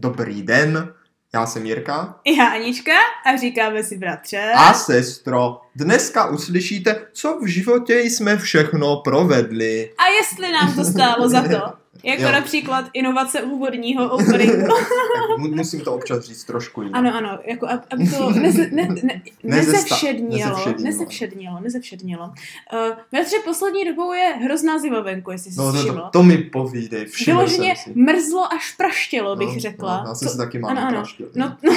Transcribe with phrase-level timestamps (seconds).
[0.00, 0.94] Dobrý den,
[1.34, 2.20] já jsem Jirka.
[2.36, 2.92] Já Anička
[3.26, 4.52] a říkáme si bratře.
[4.56, 9.94] A sestro, dneska uslyšíte, co v životě jsme všechno provedli.
[9.98, 11.72] A jestli nám to stálo za to.
[12.02, 12.32] Jako Jo.
[12.32, 14.66] například inovace úvodního openingu.
[15.38, 16.98] Mu- Musím to občas říct trošku jinak.
[16.98, 21.60] Ano, ano, jako ab- aby to neze, ne, ne, nezevšednilo, nezevšednilo.
[21.60, 22.24] nezevšednilo.
[22.26, 26.22] Uh, bratře, poslední dobou je hrozná zima venku, jestli jsi No, si no, to, to
[26.22, 27.98] mi povídej, všiml Vyloženě jsem si.
[28.00, 30.02] mrzlo až praštilo, bych No, řekla.
[30.04, 30.96] No, já jsem si taky mám ano, ano.
[30.98, 31.26] praštil.
[31.34, 31.72] No, no,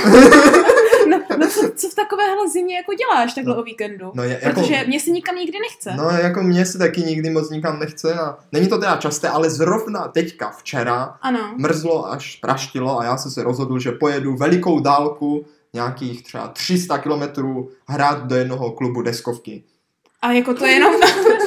[1.08, 3.62] no, no co, co v takovéhle zimě jako děláš takhle No.
[3.62, 4.12] o víkendu?
[4.14, 5.94] No, je, jako, Protože mě se nikam nikdy nechce.
[5.98, 9.50] no, jako mě se taky nikdy moc nikam nechce a není to teda časté, ale
[9.50, 11.54] zrovna teďka, včera, Ano.
[11.58, 16.98] mrzlo až praštilo a já jsem se rozhodl, že pojedu velikou dálku, nějakých třeba 300
[16.98, 19.64] kilometrů hrát do jednoho klubu deskovky.
[20.22, 20.94] A jako to je jenom,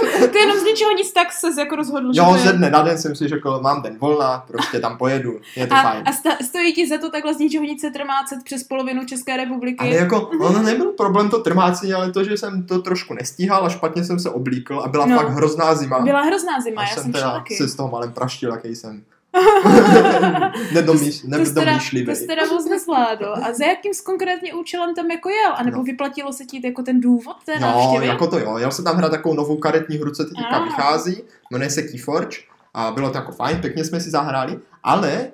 [0.32, 2.41] to je jenom z ničeho nic, tak se jako rozhodl, že Jo, je...
[2.41, 5.74] ze dne na den jsem si řekl, mám den volna, prostě tam pojedu, je to
[5.74, 6.02] A, fajn.
[6.06, 9.36] a sta, stojí ti za to takhle z ničeho nic se trmácet přes polovinu České
[9.36, 9.77] republiky?
[9.78, 13.69] Ale jako, ono nebyl problém to trmácení, ale to, že jsem to trošku nestíhal a
[13.69, 15.16] špatně jsem se oblíkl a byla No.
[15.16, 16.00] fakt hrozná zima.
[16.00, 17.55] Byla hrozná zima, já jsem teda taky.
[17.56, 19.03] se z toho malem praštil, jaký jsem.
[20.75, 22.17] Nedomýš, teda, to nedomýšlivý.
[22.17, 23.34] jsi teda moc nezvládl.
[23.43, 25.53] A za jakým konkrétně účelem tam jako jel?
[25.56, 25.83] A nebo No.
[25.83, 28.06] vyplatilo se ti jako ten důvod té Jo, návštěvy?
[28.06, 28.59] jako to jo.
[28.59, 30.65] Jel jsem tam hrát takovou novou karetní hru, co teďka Ah.
[30.65, 31.23] vychází.
[31.51, 32.37] Jmenuje se Keyforge.
[32.75, 34.59] A bylo to jako fajn, pěkně jsme si zahráli.
[34.83, 35.28] Ale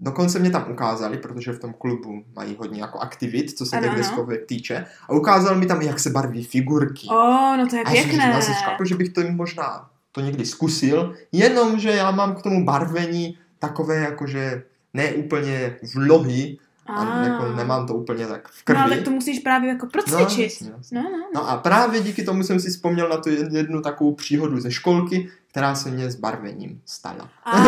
[0.00, 3.94] dokonce mě tam ukázali, protože v tom klubu mají hodně jako aktivit, co se těch
[3.94, 4.84] deskovek týče.
[5.08, 7.08] A ukázal mi tam, jak se barví figurky.
[7.10, 8.40] O, no to je A já jsem pěkné.
[8.42, 13.38] říkal, jako, že bych to možná to někdy zkusil, jenomže já mám k tomu barvení
[13.58, 14.62] takové jakože
[14.94, 17.24] ne úplně vlohy, a Ah.
[17.26, 18.78] jako nemám to úplně tak v krvi.
[18.78, 20.44] No, ale to musíš právě jako no, procvičit.
[20.44, 20.96] jasně, jasně.
[21.02, 21.24] No, no, no.
[21.34, 24.70] no a právě díky tomu jsem si vzpomněl na tu jed- jednu takovou příhodu ze
[24.70, 27.28] školky, která se mě s barvením stala.
[27.44, 27.64] A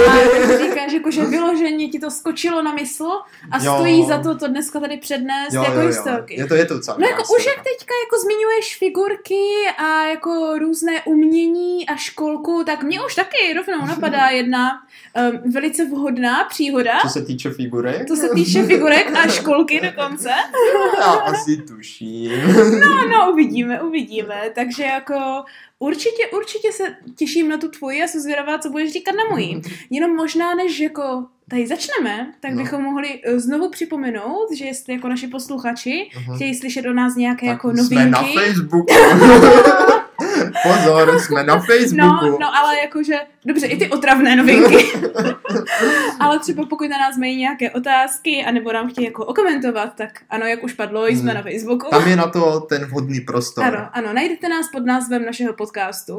[0.59, 3.09] říkáš, jako, že vyloženě ti to skočilo na mysl
[3.51, 3.75] a Jo.
[3.75, 5.87] stojí za to to dneska tady přednést Jo, jako jo, jo.
[5.89, 6.41] historky.
[6.41, 6.99] Je to, je to celé.
[7.01, 9.43] No jako už jak teďka jako zmiňuješ figurky
[9.79, 14.71] a jako různé umění a školku, tak mě už taky rovnou napadá jedna
[15.45, 20.31] um, velice vhodná příhoda, Co se týče figurek, co se týče figurek a školky dokonce.
[20.99, 22.33] já asi tuším.
[22.81, 24.43] No, no, uvidíme, uvidíme.
[24.55, 25.45] Takže jako
[25.83, 29.63] určitě, určitě se těším na tu tvoji a jsem zvědavá, co budeš říkat na mojí.
[29.91, 32.63] Jenom možná, než jako tady začneme, tak No.
[32.63, 36.35] bychom mohli eh, znovu připomenout, že jestli jako naši posluchači Aha.
[36.35, 38.39] chtějí slyšet o nás nějaké Tak jako Jsme na novinky.
[38.39, 38.87] Facebooku.
[40.63, 42.27] Pozor, jsme na Facebooku.
[42.27, 43.15] No, no, ale jakože,
[43.47, 44.87] dobře, i ty otravné novinky.
[46.21, 50.47] ale třeba pokud na nás mají nějaké otázky, anebo nám chtějí jako okomentovat, tak ano,
[50.47, 51.35] jak už padlo, jsme Hmm.
[51.35, 51.87] na Facebooku.
[51.91, 53.65] Tam je na to ten vhodný prostor.
[53.65, 56.13] Ano, ano, najdete nás pod názvem našeho podcastu.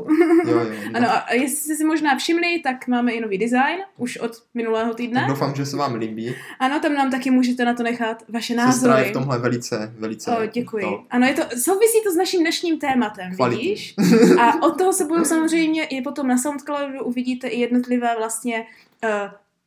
[0.48, 0.66] Jo, jo, jo.
[0.94, 4.88] Ano, a jestli jste si možná všimli, tak máme i nový design, už od minulého
[4.88, 5.26] Tak týdne.
[5.28, 6.36] doufám, že se vám líbí.
[6.60, 9.10] Ano, tam nám taky můžete na to nechat vaše Sestra je názory.
[9.10, 10.32] v tomhle velice, velice...
[10.32, 10.82] O, děkuji.
[10.86, 13.64] To, Ano, je to, souvisí to s naším dnešním tématem, Kvalitní.
[13.64, 13.94] vidíš?
[14.42, 18.66] A od toho se budou samozřejmě i potom na Soundcloudu uvidíte i jednotlivé vlastně
[19.04, 19.10] uh,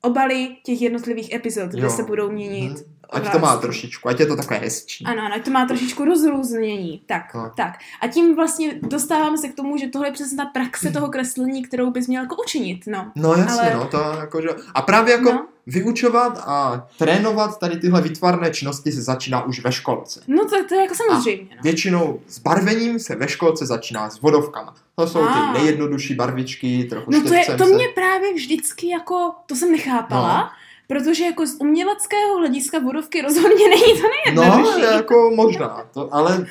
[0.02, 1.90] obaly těch jednotlivých epizod, kde Jo.
[1.90, 2.72] se budou měnit.
[2.72, 2.84] Mhm.
[3.10, 5.04] Ať to má trošičku, ať je to takové hezčí.
[5.04, 7.02] Ano, ano, ať to má trošičku rozrůznění.
[7.06, 7.52] Tak, No.
[7.56, 7.72] tak.
[8.00, 11.62] A tím vlastně dostáváme se k tomu, že tohle je přesně ta praxe toho kreslení,
[11.62, 13.12] kterou bys měl jako učinit, no.
[13.16, 14.48] No jasně, Ale- no, to jakože...
[14.74, 15.46] A právě jako No.
[15.66, 20.20] Vyučovat a trénovat tady tyhle výtvarné činnosti se začíná už ve školce.
[20.26, 21.62] No to, to je jako samozřejmě, no.
[21.62, 24.74] Většinou s barvením se ve školce začíná s vodovkama.
[24.96, 25.52] To jsou Ah.
[25.52, 29.72] ty nejjednodušší barvičky, trochu No to, je, to se- mě právě vždycky jako, to jsem
[29.72, 30.48] nechápala, No.
[30.88, 34.80] protože jako z uměleckého hlediska vodovky rozhodně není to No, nejjednodušší.
[34.80, 36.46] jako možná, to, ale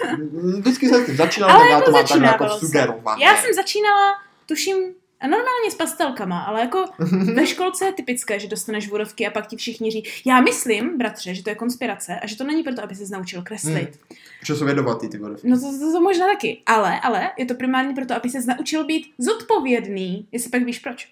[0.59, 2.59] vždycky jsem s tím začínal, Ale jako to mám tak jako se.
[2.65, 3.23] sugerované.
[3.23, 4.13] Já jsem začínala,
[4.45, 4.75] tuším,
[5.23, 6.85] a normálně s pastelkama, ale jako
[7.33, 10.03] ve školce je typické, že dostaneš vodovky a pak ti všichni ří.
[10.25, 13.41] Já myslím, bratře, že to je konspirace a že to není proto, aby se naučil
[13.41, 13.75] kreslit.
[13.75, 14.17] Hmm.
[14.45, 15.47] Že jsou jedovatý ty vodovky.
[15.49, 18.85] No to, to, to, možná taky, ale, ale je to primárně proto, aby se naučil
[18.85, 21.07] být zodpovědný, jestli pak víš proč.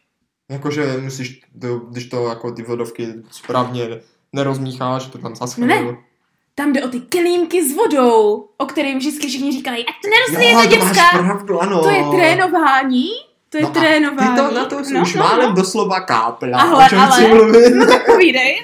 [0.49, 1.41] Jakože musíš,
[1.89, 4.01] když to jako ty vodovky správně
[4.33, 5.67] nerozmícháš, to tam zaschne.
[5.67, 5.97] Ne.
[6.55, 10.67] Tam jde o ty kelímky s vodou, o kterým vždycky všichni říkají, ať to nerozlije
[10.67, 11.03] děcka.
[11.83, 13.07] To je trénování,
[13.51, 14.29] to je No trénování.
[14.29, 15.55] Ty to na to no, už no, málem no.
[15.55, 16.61] doslova kápla.
[16.61, 17.27] Ale, o čem ale.
[17.27, 17.69] mluvit.
[17.75, 18.61] No tak povídej.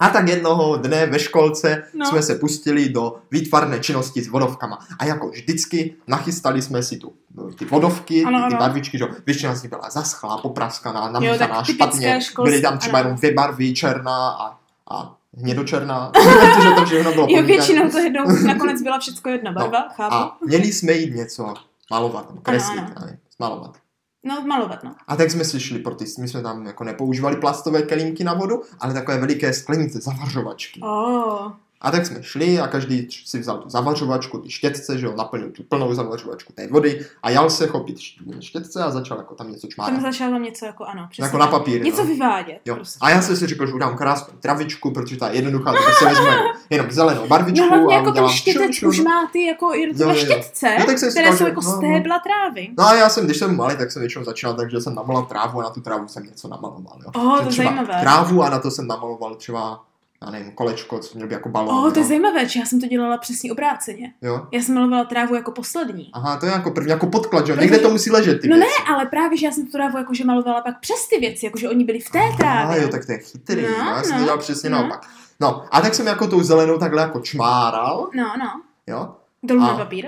[0.00, 2.06] A tak jednoho dne ve školce No.
[2.06, 4.78] jsme se pustili do výtvarné činnosti s vodovkama.
[4.98, 9.04] A jako vždycky nachystali jsme si tu no, ty vodovky, Ano, ty, ty barvičky, že
[9.26, 12.20] většina z nich byla zaschlá, popraskaná, namíchaná špatně.
[12.20, 13.06] školské- Byly tam třeba ano.
[13.06, 14.58] jenom dvě barvy, černá a,
[14.90, 16.10] a hnědočerná,
[16.54, 20.14] protože to všechno bylo Jo, většinou to jednou nakonec byla všechno jedna barva, No, chápu.
[20.14, 21.54] A měli jsme jít něco
[21.90, 23.08] malovat, kreslit, Ano, ano,
[23.38, 23.76] malovat.
[24.24, 24.94] No, malovat, no.
[25.06, 28.34] A tak jsme si šli pro ty, my jsme tam jako nepoužívali plastové kelímky na
[28.34, 30.80] vodu, ale takové veliké sklenice, zavařovačky.
[30.80, 31.52] Oh.
[31.80, 35.50] A tak jsme šli a každý si vzal tu zavařovačku, ty štětce, že jo, naplnil
[35.50, 37.96] tu plnou zavařovačku té vody a jal se chopit
[38.40, 40.02] štětce a začal jako tam něco Tam čmárat.
[40.02, 41.24] začal tam něco jako, ano, přesně.
[41.24, 42.08] Jako na papír, Něco no.
[42.08, 42.58] vyvádět.
[42.64, 42.74] Jo.
[42.74, 42.98] Prostě.
[43.02, 46.04] A já jsem si řekl, že udám krásnou travičku, protože ta je jednoduchá, tak si
[46.04, 46.26] vezmu
[46.70, 49.04] jenom- zelenou barvičku No hlavně a jako ten štětec šum, už šum.
[49.04, 50.42] má ty jako jednotlivé Jo, jo, jo.
[50.42, 51.76] štětce, No, tak jsem které říkal, jsou jako no, no.
[51.76, 52.68] stébla trávy.
[52.78, 55.26] No a já jsem, když jsem malý, tak jsem většinou začínal tak, že jsem namaloval
[55.28, 56.98] trávu a na tu trávu jsem něco namaloval.
[57.04, 57.10] Jo.
[57.14, 58.00] Oh, to třeba zajímavé.
[58.00, 59.80] Trávu a na to jsem namaloval třeba,
[60.24, 61.74] já nevím, kolečko, co měl by jako balón.
[61.86, 62.08] Oh, to je jo.
[62.08, 64.12] zajímavé, že já jsem to dělala přesně obráceně.
[64.22, 64.46] jo.
[64.52, 66.10] Já jsem malovala trávu jako poslední.
[66.12, 67.56] Aha, to je jako první, jako podklad, že jo?
[67.56, 68.82] Protože- Někde to musí ležet, ty No ne, věci.
[68.94, 71.84] ale právě, že já jsem tu trávu jakože malovala pak přes ty věci, jakože oni
[71.84, 72.82] byli v té Aha, trávě.
[72.82, 74.78] jo, tak to je chytrý, No, no, já jsem no, to dělal přesně no.
[74.78, 75.06] naopak.
[75.40, 78.62] No, a tak jsem jako tou zelenou takhle jako čmáral, No, no.
[78.86, 79.14] jo.
[79.42, 80.06] Dolů na papír.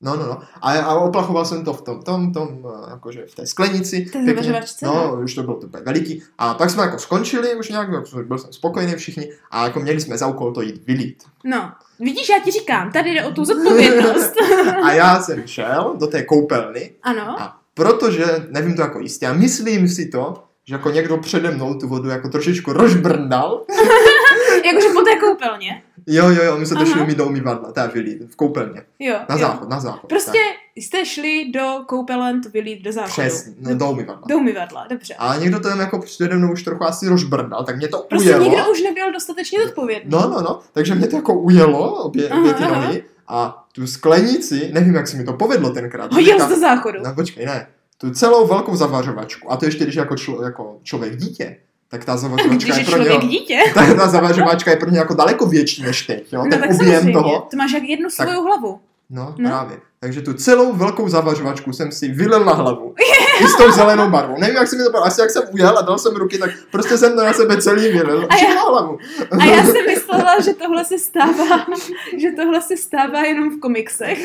[0.00, 0.38] No, no, no.
[0.62, 4.00] A, a oplachoval jsem to v tom, tom, tom, eh, jakože v té sklenici.
[4.00, 4.26] Pěkně.
[4.26, 6.22] zavařovačce, No, už to bylo to veliký.
[6.38, 7.90] A pak jsme jako skončili už nějak,
[8.26, 11.22] byl jsem spokojený všichni a jako měli jsme za úkol to jít vylít.
[11.44, 11.72] No.
[12.00, 14.32] Vidíš, já ti říkám, tady jde o tu zodpovědnost.
[14.84, 17.40] A já jsem šel do té koupelny ano.
[17.40, 21.74] a protože, nevím to jako jistě, a myslím si to, že jako někdo přede mnou
[21.74, 23.64] tu vodu jako trošičku rožbrndal.
[24.64, 25.82] Jakože po té koupelně.
[26.06, 26.92] Jo, jo, jo, my jsme to Aha.
[26.92, 28.82] šli mi do umývadla, teda vylít, v koupelně.
[28.98, 29.16] Jo.
[29.28, 29.40] Na jo.
[29.40, 30.08] záchod, na záchod.
[30.08, 30.38] Prostě
[30.76, 33.28] jste šli do koupelen to vylít do záchodu.
[33.28, 34.22] Přesně, no, do umývadla.
[34.28, 35.14] Do umyvadla, dobře.
[35.14, 38.28] A někdo to tam jako přede mnou už trochu asi rožbrndal, tak mě to Prostě
[38.28, 38.44] ujelo.
[38.44, 40.10] nikdo už nebyl dostatečně zodpovědný.
[40.10, 42.84] No, no, no, takže mě to jako ujelo, obě, obě ty Aha, aha.
[42.84, 46.12] nohy a tu sklenici, nevím, jak se mi to povedlo tenkrát.
[46.12, 46.98] Hodil jsi do záchodu.
[47.04, 47.66] No počkej, ne.
[47.98, 51.56] Tu celou velkou zavařovačku, a to ještě když jako, člo, jako člověk dítě,
[51.90, 53.58] tak ta zavařovačka Když je je pro něho, dítě.
[53.74, 56.70] ta, ta zavařovačka je pro něj jako daleko větší než teď, jo, No ten tak
[56.70, 57.12] objem samozřejmě.
[57.12, 57.46] toho.
[57.50, 58.80] To máš jak jednu Tak- svou hlavu.
[59.10, 59.48] No, No.
[59.50, 59.76] právě.
[60.00, 62.94] Takže tu celou velkou zavařovačku jsem si vylil na hlavu.
[63.40, 64.34] I s tou zelenou barvou.
[64.40, 65.04] Nevím, jak se mi to bylo.
[65.06, 67.82] Asi jak jsem ujel a dal jsem ruky, tak prostě jsem to na sebe celý
[67.82, 68.26] vylil.
[68.30, 68.98] A já- na hlavu.
[69.40, 71.66] A já jsem myslela, že tohle se stává,
[72.16, 74.18] že tohle se stává jenom v komiksech.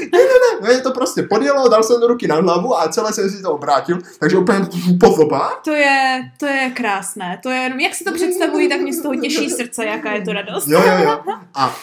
[0.61, 3.51] No, je to prostě podjelo, dal jsem ruky na hlavu a celé jsem si to
[3.51, 4.59] obrátil, takže úplně
[4.99, 5.61] pozoba.
[5.65, 7.39] To je, to je krásné.
[7.43, 10.33] To je jak si to představují, tak mě z toho těší srdce, jaká je to
[10.33, 10.67] radost.
[10.67, 11.19] Jo, jo, jo.
[11.55, 11.75] A,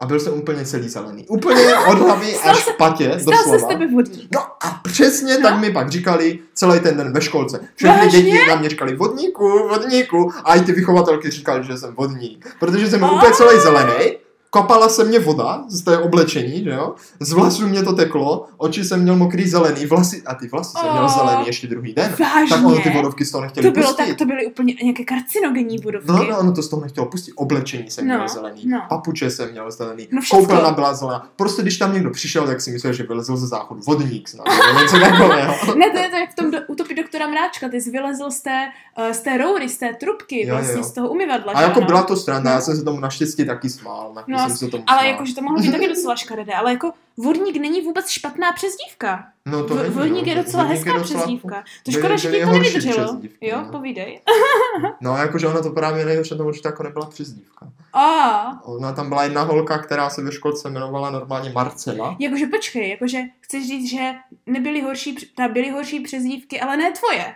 [0.00, 1.26] a byl jsem úplně celý zelený.
[1.28, 3.68] Úplně od hlavy až se- patě, Stal se z doslova.
[3.68, 4.28] tebe vodník.
[4.34, 5.48] No a přesně No.
[5.50, 7.60] tak mi pak říkali celý ten den ve školce.
[7.74, 12.56] Všechny děti na mě říkali vodníku, vodníku a i ty vychovatelky říkali, že jsem vodník.
[12.60, 13.12] Protože jsem byl A.
[13.12, 14.16] úplně celý zelený,
[14.50, 16.94] kopala se mě voda z té oblečení, že jo?
[17.20, 20.90] Z vlasů mě to teklo, oči jsem měl mokrý zelený, vlasy, a ty vlasy jsem
[20.92, 21.08] měl A.
[21.08, 22.14] zelený ještě druhý den.
[22.20, 22.56] Vážně?
[22.56, 24.06] Tak ono ty vodovky z toho nechtěli To bylo pustit.
[24.08, 26.12] tak, to byly úplně nějaké karcinogenní budovky.
[26.12, 27.32] No, no, ono to z toho nechtělo pustit.
[27.36, 28.82] Oblečení jsem No, měl zelený, no.
[28.88, 31.28] papuče jsem měl zelený, No koupelna byla zelená.
[31.36, 34.46] Prostě když tam někdo přišel, tak si myslel, že vylezl ze záchodu vodník snad,
[34.82, 35.54] něco takového.
[35.76, 38.40] Ne, to je to jak v tom do, utopii doktora Mráčka, ty jsi vylezl z
[38.40, 38.66] té,
[38.98, 40.82] uh, z té roury, z té trubky, Jo, vlastně jo.
[40.84, 41.52] z toho umyvadla.
[41.52, 41.86] A jako ano?
[41.86, 42.50] byla to strana, No.
[42.50, 44.12] já jsem se tomu naštěstí taky smál.
[44.14, 46.92] Taky No, jsem se tomu Ale jakože to mohlo být taky docela škaredé, ale jako
[47.16, 49.26] vodník není vůbec špatná přezdívka.
[49.46, 50.32] no, to V- není, Vodník no.
[50.32, 51.64] je docela Vodník hezká je docela- přezdívka.
[51.82, 53.20] To škoda, že ti to nevydrželo.
[53.40, 53.70] Jo, no.
[53.72, 54.20] povídej.
[55.00, 57.68] No, jakože ona to právě nejhorší že to jako nebyla přezdívka.
[57.92, 62.16] A, Ona tam byla jedna holka, která se ve školce jmenovala normálně Marcela.
[62.18, 64.12] jakože počkej, jakože chceš říct, že
[64.46, 67.34] nebyly horší, ta byly horší přezdívky, ale ne tvoje.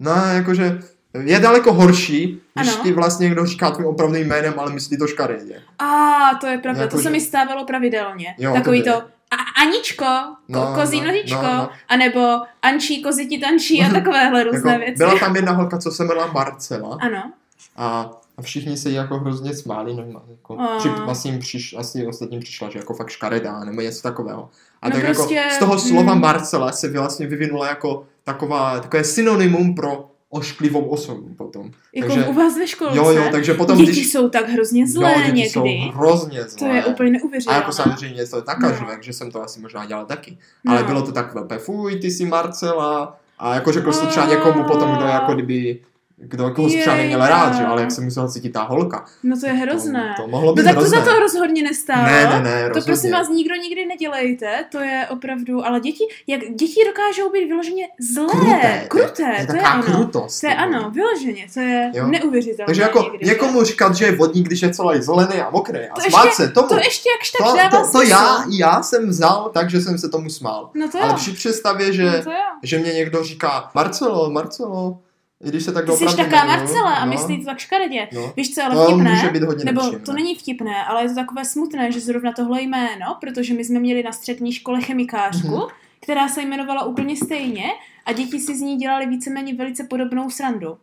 [0.00, 0.78] No, jakože
[1.14, 2.82] je daleko horší, když Ano.
[2.82, 5.62] ti vlastně někdo říká tvým opravdovým jménem, ale myslí to škaredě.
[5.78, 8.34] A, to je pravda, Jako, to se že- mi stávalo pravidelně.
[8.38, 8.94] Jo, Takový to
[9.30, 11.68] a, Aničko, ko, No, kozí no, nožičko, no, no.
[11.88, 12.20] anebo
[12.62, 14.98] Ančí, koziti tančí a takovéhle různé Jako, věci.
[14.98, 17.32] byla tam jedna holka, co se jmenovala Marcela Ano.
[17.76, 20.78] a, a všichni se jí jako hrozně smáli, no, jako, A.
[20.78, 24.48] při, vlastně jim přiš, asi ostatním přišla, že jako fakt škaredá, nebo něco takového.
[24.82, 26.20] A No tak prostě, jako z toho slova mm.
[26.20, 31.70] Marcela se vlastně vyvinula jako taková, takové synonymum pro ošklivou osobu potom.
[31.94, 32.96] Jako takže, u vás ve školce.
[32.96, 34.12] jo, jo, takže potom, děti když...
[34.12, 35.50] jsou tak hrozně zlé jo, děti někdy.
[35.50, 36.68] jsou hrozně To zlé.
[36.68, 37.58] je úplně A neuvěřitelné.
[37.60, 38.76] jako samozřejmě to je taká No.
[38.76, 40.38] člověk, že jsem to asi možná dělal taky.
[40.64, 40.72] No.
[40.72, 43.16] Ale bylo to takové, fuj, ty jsi Marcela.
[43.38, 45.80] A jako řekl to třeba někomu potom, kdo jako kdyby,
[46.20, 47.62] kdo koho jsi třeba neměl rád, že?
[47.62, 47.70] no.
[47.70, 49.04] ale jak se musela cítit ta holka.
[49.22, 50.14] No to je hrozné.
[50.16, 50.98] To, to mohlo být no tak to hrozné.
[50.98, 52.02] za to rozhodně nestálo.
[52.02, 52.82] Ne, ne, ne, To rozhodně.
[52.84, 57.84] prosím vás nikdo nikdy nedělejte, to je opravdu, ale děti, jak děti dokážou být vyloženě
[58.14, 59.82] zlé, Kruté, kruté, to je to je taková ano.
[59.82, 60.40] krutost.
[60.40, 62.06] To je ano, vyloženě, to je Jo.
[62.06, 62.66] neuvěřitelné.
[62.66, 65.94] Takže jako někdy, někomu říkat, že je vodník, když je celý zelený a mokrý a
[65.94, 66.68] To smát ještě- se tomu.
[66.68, 70.08] To ještě jakž tak to, dává to, to já, já jsem vzal, takže jsem se
[70.08, 70.70] tomu smál.
[70.74, 71.16] No to Ale jo.
[71.16, 72.36] při představě, že, No to jo.
[72.62, 74.98] že mě někdo říká Marcelo, Marcelo,
[75.44, 78.08] i když se tak Ty jsi jmenuju, Marcela a no, myslí to tak škaredě.
[78.12, 78.32] No.
[78.36, 80.06] Víš co, ale To vtipné, může být hodně nebo nepříjemné.
[80.06, 83.80] to není vtipné, ale je to takové smutné, že zrovna tohle jméno, protože my jsme
[83.80, 85.62] měli na střední škole chemikářku, Mhm.
[86.00, 87.64] která se jmenovala úplně stejně
[88.06, 90.78] a děti si z ní dělali víceméně velice podobnou srandu.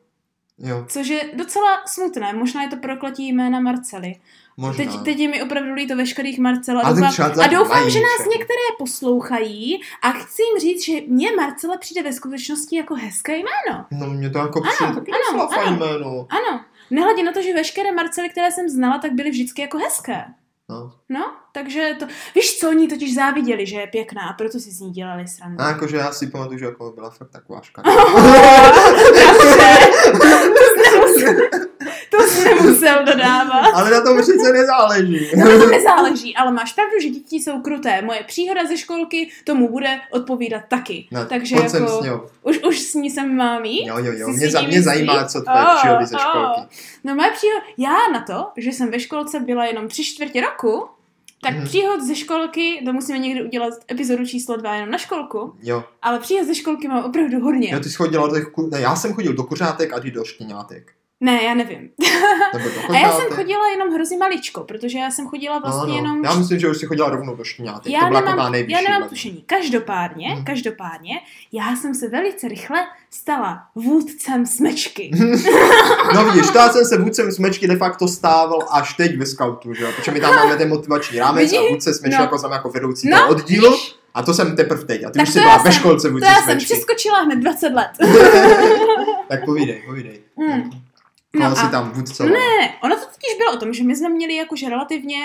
[0.57, 4.15] Jo, Což je docela smutné, možná je to prokletí jména Marcely.
[4.57, 4.85] Možná.
[4.85, 8.27] Teď, teď je mi opravdu líto veškerých Marcel a doufám, a doufám mají že nás
[8.27, 13.85] některé poslouchají a chci jim říct, že mě Marcela přijde ve skutečnosti jako hezké jméno.
[13.91, 15.77] No mě to jako přijde taky ano, fajn ano.
[15.77, 16.27] jméno.
[16.29, 20.25] Ano, nehledě na to, že veškeré Marcely, které jsem znala, tak byly vždycky jako hezké.
[20.69, 20.91] No.
[21.09, 22.05] No, takže to...
[22.35, 25.61] Víš co, oni totiž záviděli, že je pěkná a proto si z ní dělali srandu.
[25.61, 27.81] A jakože já si pamatuju, že jako byla fakt taková ška.
[32.09, 33.71] to jsi nemusel dodávat.
[33.73, 35.27] Ale na tom přece nezáleží.
[35.37, 38.01] No to nezáleží, ale máš pravdu, že děti jsou kruté.
[38.01, 41.07] Moje příhoda ze školky tomu bude odpovídat taky.
[41.11, 42.21] No, Takže jako, s ňou.
[42.41, 43.87] už, už s ní jsem mám jít.
[43.87, 44.27] Jo, jo, jo.
[44.27, 46.21] Jsi Mě, za, mě zajímá, co tvoje Oh, příhody ze oh.
[46.21, 46.61] školky.
[47.03, 50.87] No moje příhoda, já na to, že jsem ve školce byla jenom tři čtvrtě roku,
[51.45, 51.65] tak Mhm.
[51.65, 55.83] příhod ze školky, to musíme někdy udělat epizodu číslo dva jenom na školku, Jo.
[56.01, 57.69] ale příhod ze školky mám opravdu hodně.
[57.73, 58.47] Jo, ty jsi chodila do těch,
[58.77, 60.91] já jsem chodil do kuřátek a ty do štěňátek.
[61.21, 61.89] Ne, já nevím.
[62.89, 66.35] A já jsem chodila jenom hrozně maličko, protože já jsem chodila vlastně Ano, jenom Já
[66.35, 67.89] myslím, že už si chodila rovnou do.
[67.89, 68.83] Já to byla nemám, nejvyšší.
[68.83, 69.43] já nemám tušení.
[69.45, 70.43] Každopádně, Mhm.
[70.45, 71.11] každopádně,
[71.51, 72.79] já jsem se velice rychle
[73.09, 75.11] stala vůdcem smečky.
[76.15, 79.73] No vidíš, to já jsem se vůdcem smečky de facto stával až teď ve scoutu,
[79.73, 79.89] že jo?
[79.95, 82.23] Protože my tam máme ten motivační rámec a vůdce smečky No.
[82.23, 83.75] jako jsem jako vedoucí No, oddílu.
[84.13, 85.03] A to jsem teprve teď.
[85.03, 86.73] A ty Tak už jsi to byla ve školce To vůdce já jsem smečky.
[86.73, 87.89] přeskočila hned 20 let.
[89.29, 90.19] tak povídej, povídej.
[90.37, 90.69] Mm.
[91.37, 92.23] Koho No si tam vůdce?
[92.25, 95.17] Ne, ono to totiž bylo o tom, že my jsme měli jakože relativně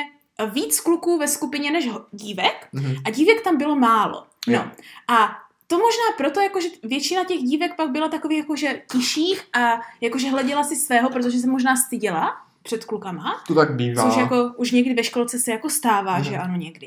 [0.52, 2.94] víc kluků ve skupině než dívek Mhm.
[3.06, 4.26] a dívek tam bylo málo.
[4.46, 4.70] No
[5.08, 5.36] a
[5.66, 10.64] to možná proto, jakože většina těch dívek pak byla takových jakože tiších a jakože hleděla
[10.64, 13.42] si svého, protože se možná styděla před klukama.
[13.46, 14.02] To tak bývá.
[14.04, 16.24] Což jako už někdy ve školce se jako stává, Mhm.
[16.24, 16.86] že ano, někdy.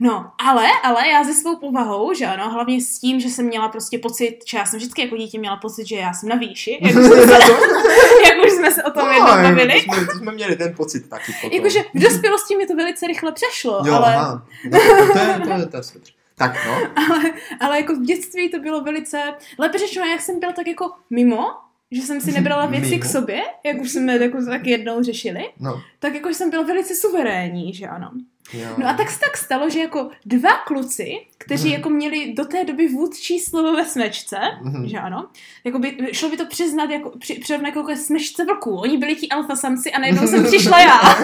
[0.00, 3.68] No, ale, ale já se svou povahou, že ano, hlavně s tím, že jsem měla
[3.68, 6.78] prostě pocit, že já jsem vždycky jako dítě měla pocit, že já jsem na výši,
[6.82, 7.32] jak už jsme se,
[8.28, 9.72] jak už jsme se o tom No, jednou bavili.
[9.72, 11.56] To jsme, to jsme měli ten pocit taky potom.
[11.56, 14.42] Jakože v dospělosti mi to velice rychle přešlo, Jo, ale, aha.
[14.70, 15.82] No, to, to, je, to, je, to je.
[16.36, 16.72] Tak no.
[16.96, 17.22] ale,
[17.60, 21.46] ale jako v dětství to bylo velice, lépe řečeno, jak jsem byla tak jako mimo,
[21.92, 25.82] že jsem si nebrala věci k sobě, jak už jsme jako tak jednou řešili, No.
[25.98, 28.10] tak jako jsem byla velice suverénní, že ano.
[28.52, 28.68] Jo.
[28.78, 31.76] No a tak se tak stalo, že jako dva kluci, kteří Mhm.
[31.76, 34.88] jako měli do té doby vůdčí slovo ve smečce, Mhm.
[34.88, 35.26] že ano,
[35.64, 38.76] jako by, šlo by to přiznat, jako, při, přirovnat jako ke smečce vlků.
[38.76, 40.98] Oni byli ti alfa samci a najednou jsem přišla já.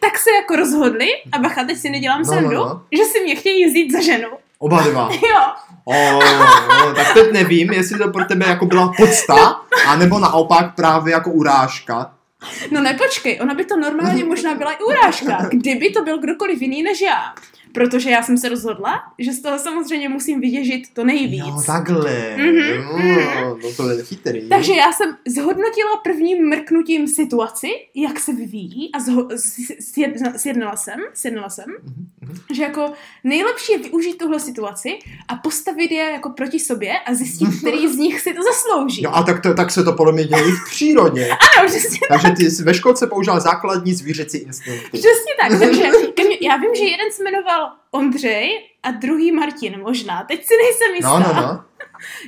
[0.00, 2.82] tak se jako rozhodli, a bacha, teď si nedělám No, srandu, no, no.
[2.96, 4.28] že si mě chtějí vzít za ženu.
[4.58, 5.10] Oba dva.
[5.30, 5.40] Jo,
[5.90, 11.12] Oh, oh, tak teď nevím, jestli to pro tebe jako byla podsta, anebo naopak právě
[11.12, 12.14] jako urážka.
[12.70, 16.82] no nepočkej, ona by to normálně možná byla i urážka, kdyby to byl kdokoliv jiný
[16.82, 17.34] než já.
[17.72, 21.44] Protože já jsem se rozhodla, že z toho samozřejmě musím vytěžit to nejvíc.
[21.46, 22.36] Jo, takhle.
[22.36, 22.58] Mhm,
[22.98, 24.48] No, no to je chytrý.
[24.48, 30.76] Takže já jsem zhodnotila prvním mrknutím situaci, jak se vyvíjí a zho- s- sjedna- sjednala
[30.76, 32.36] jsem, sjednala jsem, Mhm, mhm.
[32.54, 32.92] že jako
[33.24, 34.98] nejlepší je využít tuhle situaci
[35.28, 39.02] a postavit je jako proti sobě a zjistit, který z nich si to zaslouží.
[39.02, 41.28] Jo, a tak, to, tak se to podle mě děje i v přírodě.
[41.58, 44.88] Ano, přesně, Takže ty jsi ve školce použil základní zvířecí instinkty.
[44.98, 45.58] přesně tak.
[45.58, 45.82] Takže
[46.40, 48.50] já vím, že jeden se jmenoval Ondřej
[48.82, 50.24] a druhý Martin možná.
[50.24, 51.18] Teď si nejsem jistá.
[51.18, 51.64] No, no, no.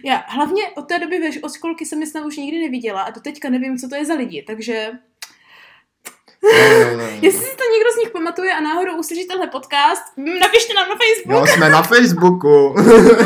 [0.04, 3.10] Já hlavně od té doby ve- od školky jsem je snad už nikdy neviděla a
[3.10, 4.90] do teďka nevím, co to je za lidi, takže
[6.42, 7.02] No, no, no, no.
[7.22, 10.94] Jestli si to někdo z nich pamatuje a náhodou uslyší tenhle podcast, napište nám na
[10.94, 11.48] Facebook.
[11.48, 12.74] Jo, jsme na Facebooku.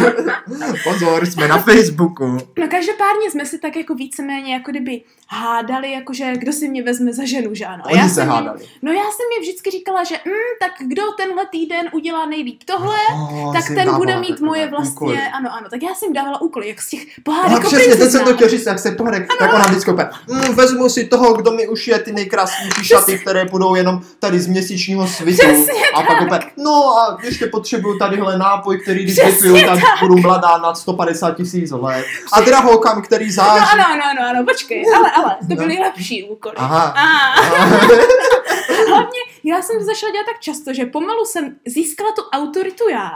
[0.85, 2.25] Pozor, jsme na Facebooku.
[2.59, 7.13] No každopádně jsme si tak jako víceméně jako kdyby hádali, jakože kdo si mě vezme
[7.13, 7.85] za ženu, že ano.
[7.87, 8.59] Oni já se jsem jim- hádali.
[8.83, 12.97] No já jsem mi vždycky říkala, že mm, tak kdo tenhle týden udělá nejlíp tohle,
[13.15, 15.19] Oh, tak ten bude mít moje vlastně, úkoly.
[15.33, 18.11] ano, ano, tak já jsem dávala úkoly, jak z těch No pohádek o přesně, teď
[18.11, 21.33] jsem to chtěl říct, jak se pohádek, tak ona vždycky opět, mm, vezmu si toho,
[21.35, 25.37] kdo mi ušije ty nejkrásnější šaty, které budou jenom tady z měsíčního svitu.
[25.47, 30.17] Přesně a pak opět, no a ještě potřebuju tadyhle nápoj, který když vypiju, tak budu
[30.17, 32.05] mladá nad 150 tisíc let.
[32.33, 33.65] A drahokam, který No září.
[33.73, 35.57] ano, ano, ano, ano, počkej, ale, ale, to No.
[35.57, 36.55] byly lepší úkoly.
[36.57, 36.85] Aha.
[36.97, 37.77] A, Aha.
[38.89, 43.11] hlavně, já jsem začala dělat tak často, že pomalu jsem získala tu autoritu já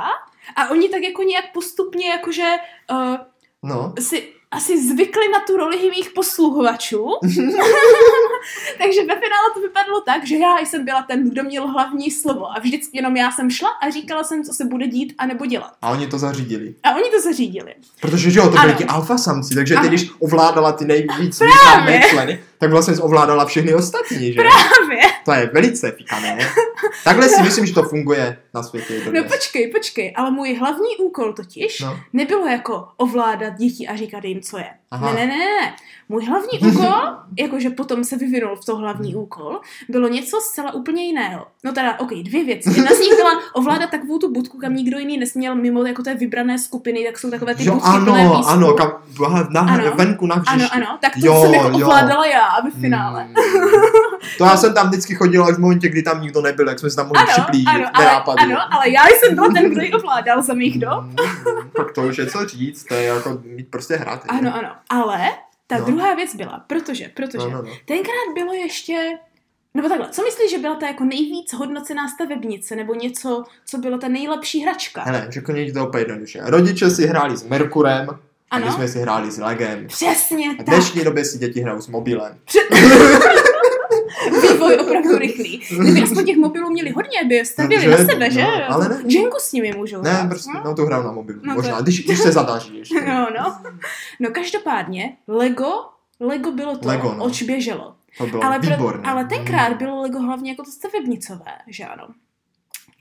[0.57, 2.55] a oni tak jako nějak postupně jakože
[2.91, 3.17] uh,
[3.63, 3.95] No.
[4.01, 7.07] si asi zvykli na tu roli mých posluhovačů.
[8.79, 12.51] Takže ve finále to vypadalo tak, že já jsem byla ten, kdo měl hlavní slovo
[12.57, 15.47] a vždycky jenom já jsem šla a říkala jsem, co se bude dít a nebo
[15.47, 15.73] dělat.
[15.83, 16.75] A oni to zařídili.
[16.83, 17.75] A oni to zařídili.
[18.01, 19.89] Protože že jo, to byli ti alfa samci, takže ty Ano.
[19.89, 24.41] když ovládala ty nejvíc významné členy, tak vlastně ovládala všechny ostatní, že?
[24.41, 25.03] Právě.
[25.25, 26.39] To je velice pikané.
[27.05, 29.01] Takhle si myslím, že to funguje na světě.
[29.13, 32.01] No počkej, počkej, ale můj hlavní úkol totiž No.
[32.13, 34.67] nebylo jako ovládat děti a říkat jim, co je.
[34.91, 35.07] Aha.
[35.15, 35.75] Ne, ne, ne, ne.
[36.09, 36.93] Můj hlavní úkol,
[37.39, 41.47] jakože potom se vyvinul v to hlavní úkol, bylo něco zcela úplně jiného.
[41.65, 42.71] No teda, ok, dvě věci.
[42.77, 46.15] Jedna z nich byla ovládat takovou tu budku, kam nikdo jiný nesměl mimo jako té
[46.15, 48.51] vybrané skupiny, tak jsou takové ty Jo, budky plné ano, písku.
[48.53, 48.93] ano, kam,
[49.51, 49.93] na, Ano.
[49.95, 50.55] venku na hřišti.
[50.55, 51.87] ano, ano, tak to Jo, jsem jako jo.
[51.87, 53.23] ovládala já ve finále.
[53.25, 53.35] Hmm.
[54.39, 56.91] To já jsem tam vždycky chodila až v momentě, kdy tam nikdo nebyl, jak jsme
[56.91, 59.93] se tam mohli Ano, připlížit, ano, ale, ano, ale já jsem byla ten, kdo ji
[59.93, 61.05] ovládal za mých dob.
[61.05, 61.17] Hmm,
[61.77, 64.25] Tak to už je co říct, to je jako mít prostě hrát.
[64.29, 65.19] Ano, ano, ale
[65.67, 65.85] ta No.
[65.85, 67.71] druhá věc byla, protože, protože No, no, no.
[67.85, 69.19] tenkrát bylo ještě,
[69.75, 73.99] nebo takhle, co myslíš, že byla ta jako nejvíc hodnocená stavebnice, nebo něco, co bylo
[73.99, 75.03] ta nejlepší hračka?
[75.03, 76.41] Hele, řeknu ti to úplně jednoduše.
[76.43, 78.09] Rodiče si hráli s Merkurem,
[78.51, 78.73] a my Ano.
[78.73, 79.87] jsme si hráli s Legem.
[79.87, 80.67] Přesně A v tak.
[80.67, 82.39] dnešní době si děti hrajou s mobilem.
[84.43, 85.63] Vývoj opravdu rychlý.
[85.81, 87.91] Kdyby aspoň těch mobilů měli hodně, by je stavili Že?
[87.91, 88.43] na sebe, že?
[88.43, 89.03] No, ale ne.
[89.07, 90.29] Dženku s nimi můžou Ne, hrát.
[90.29, 90.63] prostě, No.
[90.65, 91.41] no to hraju na mobilu.
[91.45, 93.01] No to- Možná, když, když se zadaří ještě.
[93.09, 93.59] No, no.
[94.21, 95.71] No každopádně, Lego,
[96.21, 97.25] Lego bylo to, Lego, no.
[97.25, 97.95] oč běželo.
[98.19, 99.11] To bylo Ale, pro, výborné.
[99.11, 102.07] ale tenkrát bylo Lego hlavně jako to stavebnicové, že ano.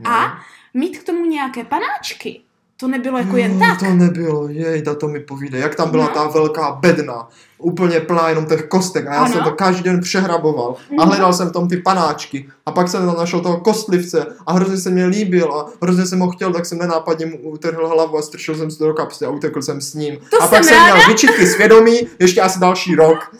[0.03, 0.11] No.
[0.11, 0.39] A
[0.73, 2.41] mít k tomu nějaké panáčky,
[2.77, 3.79] to nebylo jako jen tak.
[3.79, 5.59] To nebylo, jej, da to mi povíde.
[5.59, 6.09] Jak tam byla No.
[6.13, 9.33] ta velká bedna, úplně plná jenom těch kostek a já Ano.
[9.33, 11.07] jsem to každý den přehraboval a Mhm.
[11.09, 14.77] hledal jsem v tom ty panáčky a pak jsem tam našel toho kostlivce a hrozně
[14.77, 18.21] se mi líbil a hrozně jsem ho chtěl, tak jsem nenápadně mu utrhl hlavu a
[18.21, 20.17] strčil jsem to do kapsy a utekl jsem s ním.
[20.31, 20.95] To a pak jsem ráda.
[20.95, 23.17] měl vyčitky svědomí ještě asi další rok.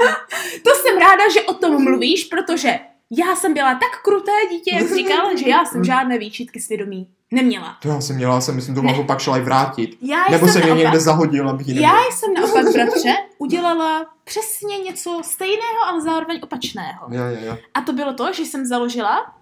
[0.63, 2.69] To jsem ráda, že o tom mluvíš, protože
[3.11, 7.77] já jsem byla tak kruté dítě, jak říkal, že já jsem žádné výčitky svědomí neměla.
[7.81, 9.97] To já jsem měla, já jsem myslím, tu hlavu pak šla i vrátit.
[10.01, 11.91] Já Nebo jsem je naopak, někde zahodil, abych ji neměl.
[11.95, 17.07] já jsem naopak, bratře, udělala přesně něco stejného, ale zároveň opačného.
[17.11, 17.57] Jo, jo, jo.
[17.73, 19.33] A to bylo to, že jsem založila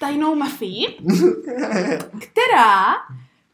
[0.00, 0.86] tajnou mafii,
[2.18, 2.94] která,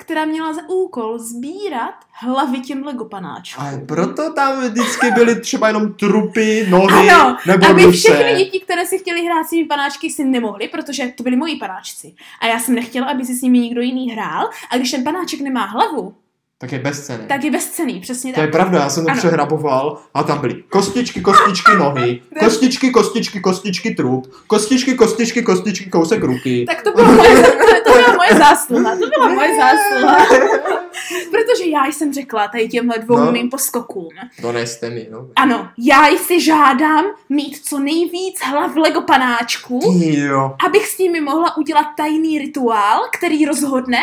[0.09, 3.65] která měla za úkol sbírat hlavy těm legopanáčkům.
[3.65, 7.99] A proto tam vždycky byly třeba jenom trupy, nohy Ano, nebo aby ruce.
[7.99, 11.57] všechny děti, které si chtěly hrát s těmi panáčky, si nemohly, protože to byli moji
[11.57, 12.15] panáčci.
[12.41, 14.51] A já jsem nechtěla, aby si s nimi někdo jiný hrál.
[14.71, 16.15] A když ten panáček nemá hlavu,
[16.61, 17.25] Tak je bezcený.
[17.29, 18.53] tak je bezcený, přesně To je tak.
[18.53, 19.19] pravda, já jsem to Ano.
[19.19, 26.23] přehraboval a tam byly kostičky, kostičky nohy, kostičky, kostičky, kostičky trup, kostičky, kostičky, kostičky kousek
[26.23, 26.65] ruky.
[26.69, 27.43] Tak to byla moje,
[27.85, 30.27] to byla moje zásluha, to byla moje zásluha.
[31.31, 33.25] Protože já jsem řekla tady těmhle dvou No.
[33.25, 33.33] no.
[33.33, 34.09] mým poskokům.
[34.43, 35.29] Doneste mi, no.
[35.37, 40.55] Ano, já si žádám mít co nejvíc hlav Lego panáčků, Ty jo.
[40.67, 43.99] abych s nimi mohla udělat tajný rituál, který rozhodne,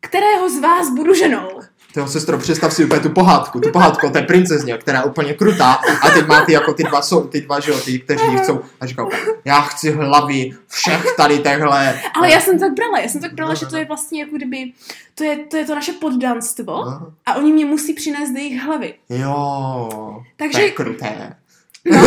[0.00, 1.48] kterého z vás budu ženou.
[1.94, 5.34] Tyjo, sestro, představ si úplně tu pohádku, tu pohádku o té princezně, která je úplně
[5.34, 8.36] krutá a teď má ty jako ty dva, jsou, ty dva, že ty, kteří ji
[8.38, 9.08] chcou a říkal,
[9.44, 12.00] já chci hlavy všech tady tehle.
[12.14, 14.20] Ale já jsem to tak brala, já jsem to tak brala, že to je vlastně
[14.20, 14.72] jako kdyby,
[15.14, 17.06] to je to, je to naše poddanstvo No.
[17.26, 18.94] a oni mě musí přinést do jejich hlavy.
[19.08, 19.88] Jo,
[20.36, 21.36] Takže- to je kruté.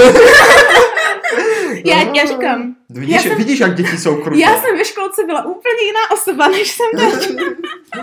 [1.85, 4.39] Já, já říkám, Vidíš, Já jsem- vidíš, jak děti jsou kruté.
[4.41, 7.29] já jsem ve školce byla úplně jiná osoba, než jsem teď.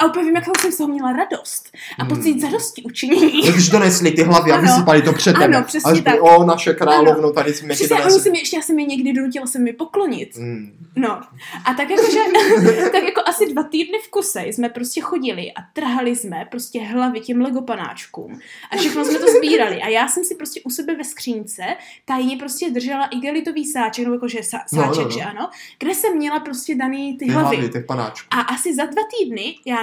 [0.00, 3.42] A úplně vím, jakou jsem z toho měla radost a pocit zadosti učinění.
[3.52, 4.62] Když donesli ty hlavy a Ano.
[4.62, 6.22] vysypali to před Ano, přesně a řekli, tak.
[6.22, 8.20] o, naše královno, tady jsme ti Přesně, donesli.
[8.20, 10.36] si mi, ještě já jsem je někdy donutila se mi poklonit.
[10.36, 10.72] Mm.
[10.96, 11.20] No.
[11.64, 12.18] A tak jakože,
[12.92, 17.20] tak jako asi dva týdny v kuse jsme prostě chodili a trhali jsme prostě hlavy
[17.20, 18.38] těm legopanáčkům.
[18.70, 19.82] A všechno jsme to sbírali.
[19.82, 21.62] A já jsem si prostě u sebe ve skřínce
[22.04, 25.10] tajně prostě držela igelitový sáček, nebo jakože sá, No, sáček, no, no.
[25.10, 27.56] že ano, kde jsem měla prostě daný ty, Ty hlavy.
[27.56, 28.28] hlavy, těch panáčků.
[28.30, 29.78] A asi za dva týdny já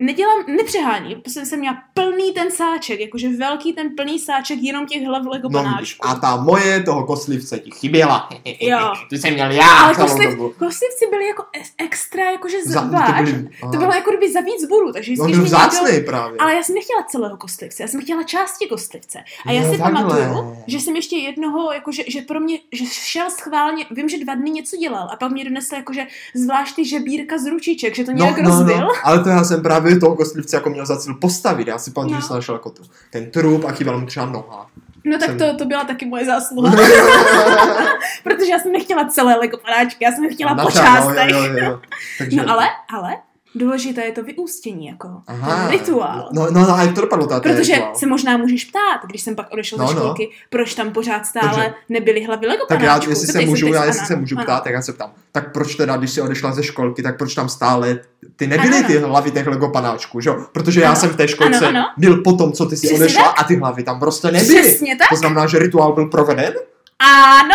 [0.00, 5.02] nedělám, nepřehání, prostě jsem měla plný ten sáček, jakože velký ten plný sáček jenom těch
[5.06, 5.78] hlav No, legopanáčků.
[5.78, 8.28] vidíš, a ta moje toho koslivce ti chyběla.
[8.60, 8.92] Jo.
[9.10, 10.48] Ty jsem měl já Ale kosliv, dobu.
[10.58, 13.16] koslivci byli jako es- extra, jakože zvlášť.
[13.16, 15.44] to byly- To bylo jako kdyby za víc budu, takže No, byl někdo...
[15.44, 16.38] vzácný právě.
[16.38, 19.18] Ale já jsem nechtěla celého kostlivce, já jsem chtěla části kostlivce.
[19.46, 20.02] A já Jo, si takhle.
[20.02, 24.34] pamatuju, že jsem ještě jednoho, jakože, že pro mě, že šel schválně, vím, že dva
[24.34, 28.10] dny něco dělal a pak mě donesl jakože zvlášť ty žebírka z ručiček, že to
[28.10, 28.88] nějak rozbil.
[29.04, 31.68] ale to já jsem právě toho koslivce jako měl za cíl postavit.
[31.68, 32.20] Já si pamatuju, No.
[32.20, 34.66] že jsem našel jako to, ten trup a chyběla mu třeba noha.
[35.04, 36.70] No tak jsem- to, to byla taky moje zásluha,
[38.24, 41.30] protože já jsem nechtěla celé Lego panáčky, já jsem chtěla po Načal, částech.
[41.30, 41.80] jo, jo, jo, jo.
[42.18, 43.16] Takže, No ale, ale,
[43.54, 45.56] důležité je to vyústění, jako Aha.
[45.56, 46.28] ten rituál.
[46.32, 47.94] No, no, no, jak to dopadlo, ta ten Protože rituál?
[47.96, 50.00] se možná můžeš ptát, když jsem pak odešel No, ze no.
[50.00, 53.84] školky, proč tam pořád stále Takže- nebyly hlavy Lego Tak já, jestli se můžu, já
[53.84, 55.10] jestli se můžu ptát, tak já se ptám.
[55.32, 57.98] Tak proč teda, když jsi odešla ze školky, tak proč tam stále
[58.36, 60.46] ty nebyly Ano, ty hlavy těch Lego panáčků, že jo?
[60.52, 61.86] Protože já Ano, jsem v té školce ano, ano.
[61.96, 63.40] byl potom, co ty si Přesně odešla tak.
[63.40, 64.60] a ty hlavy tam prostě nebyly.
[64.62, 65.08] Přesně tak.
[65.08, 66.52] To znamená, že rituál byl proveden?
[67.00, 67.54] Ano,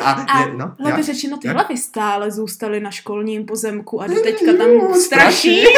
[0.00, 1.04] A, A je, no, lépe jak?
[1.04, 1.56] řečeno, ty jak?
[1.56, 5.64] hlavy stále zůstaly na školním pozemku a do teďka tam straší.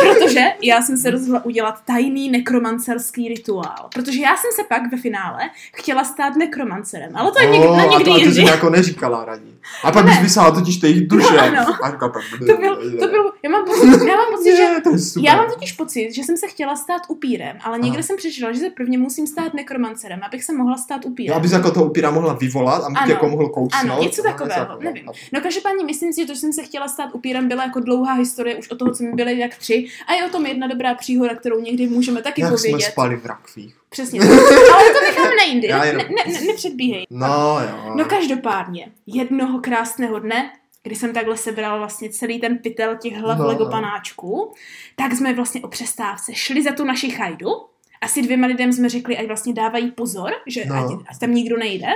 [0.00, 3.88] Protože já jsem se rozhodla udělat tajný nekromancerský rituál.
[3.94, 5.40] Protože já jsem se pak ve finále
[5.76, 8.70] chtěla stát nekromancerem, ale to je něk- na a někdy to, a to jsi jako
[8.70, 9.56] neříkala raní.
[9.84, 11.36] A pak bys vysála totiž ty jejich duše.
[11.38, 11.66] Ano.
[11.84, 14.98] A říkala To byl, to byl, já mám pocit, já mám pocit, že to je
[14.98, 15.30] super.
[15.30, 18.02] Já mám totiž pocit, že jsem se chtěla stát upírem, ale někde Aha.
[18.02, 21.34] jsem přečetla, že se prvně musím stát nekromancerem, abych se mohla stát upírem.
[21.34, 23.12] Já bys jako toho upíra mohla vyvolat a Ano.
[23.12, 23.82] jako mohl kousnout.
[23.92, 25.04] Ano, něco No, takového, nevím.
[25.32, 28.12] No každopádně myslím si, že to, že jsem se chtěla stát upírem, byla jako dlouhá
[28.14, 29.86] historie už od toho, co mi byly jak tři.
[30.06, 32.90] A je o tom jedna dobrá příhoda, kterou někdy můžeme taky Jak jsme povědět.
[32.92, 33.74] spali v rakvích.
[33.88, 34.20] Přesně.
[34.20, 35.68] Ale to necháme na jindy.
[35.68, 35.92] Ne, ne,
[36.32, 37.06] ne, nepředbíhej.
[37.10, 37.94] No jo.
[37.96, 43.38] No každopádně, jednoho krásného dne, kdy jsem takhle sebrala vlastně celý ten pytel těch hlav
[43.38, 43.58] No, no, no.
[43.58, 44.52] Lego panáčků,
[44.96, 47.48] tak jsme vlastně o přestávce šli za tu naši chajdu.
[48.00, 50.74] Asi dvěma lidem jsme řekli, ať vlastně dávají pozor, že No.
[50.74, 51.86] ať, ať tam nikdo nejde.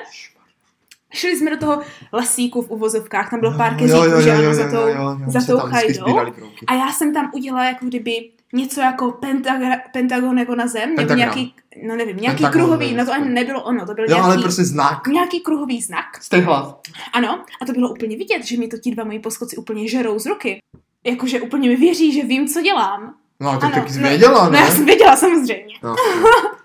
[1.15, 1.81] Šli jsme do toho
[2.13, 4.95] lesíku v uvozovkách, tam bylo pár Jo, keříků, jo, jo, že ano, za tou, jo,
[4.97, 6.19] jo, za tou chajdou.
[6.67, 11.15] A já jsem tam udělala jako kdyby něco jako pentagra, pentagon jako na zem, nebo
[11.15, 11.55] nějaký,
[11.89, 12.97] no nevím, nějaký Pentagon, kruhový, nevím.
[12.99, 15.07] no to ani nebylo ono, to byl Jo, ale nějaký, prostě znak.
[15.07, 16.05] nějaký kruhový znak.
[16.45, 16.81] Hlav.
[17.13, 20.19] Ano, a to bylo úplně vidět, že mi to ti dva moji poskoci úplně žerou
[20.19, 20.59] z ruky.
[21.05, 23.15] Jakože úplně mi věří, že vím, co dělám.
[23.41, 24.59] No, tak Ano, taky jsi no, věděla, No ne?
[24.59, 25.75] já jsem věděla samozřejmě.
[25.83, 25.91] No.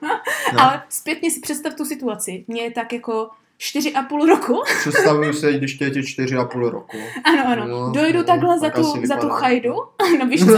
[0.01, 0.09] No.
[0.53, 0.61] No.
[0.61, 2.45] Ale zpětně si představ tu situaci.
[2.47, 3.29] Mně je tak jako
[3.61, 4.61] čtyři a půl roku.
[4.79, 6.97] Představuju se, když tě je tě čtyři a půl roku.
[7.23, 7.67] Ano, ano.
[7.67, 9.73] No, Dojdu no, takhle za tak tu, za tu chajdu.
[10.19, 10.57] No víš co?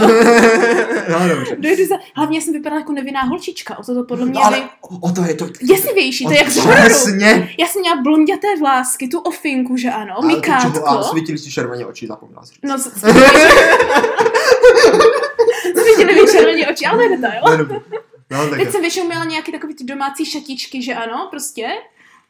[1.10, 1.56] no, dobře.
[1.58, 1.94] Dojdu za...
[2.16, 3.78] Hlavně jsem vypadala jako nevinná holčička.
[3.78, 4.66] O to to podle mě No, ale vy...
[5.00, 5.46] o to je to...
[5.66, 6.66] Děsivější, to je jak z.
[6.66, 7.54] Přesně.
[7.58, 11.02] Já jsem měla blonděté vlásky, tu ofinku, že ano, A ty čeho- A mikátko.
[11.02, 12.62] svítili si červeně oči, zapomněla jsi říct.
[12.62, 12.92] No, s-
[15.82, 17.42] svítily mi červeně oči, ale to je detail.
[17.68, 17.80] No.
[18.30, 21.68] No, Teď jsem většinou měla nějaký takový ty domácí šatičky, že ano, prostě.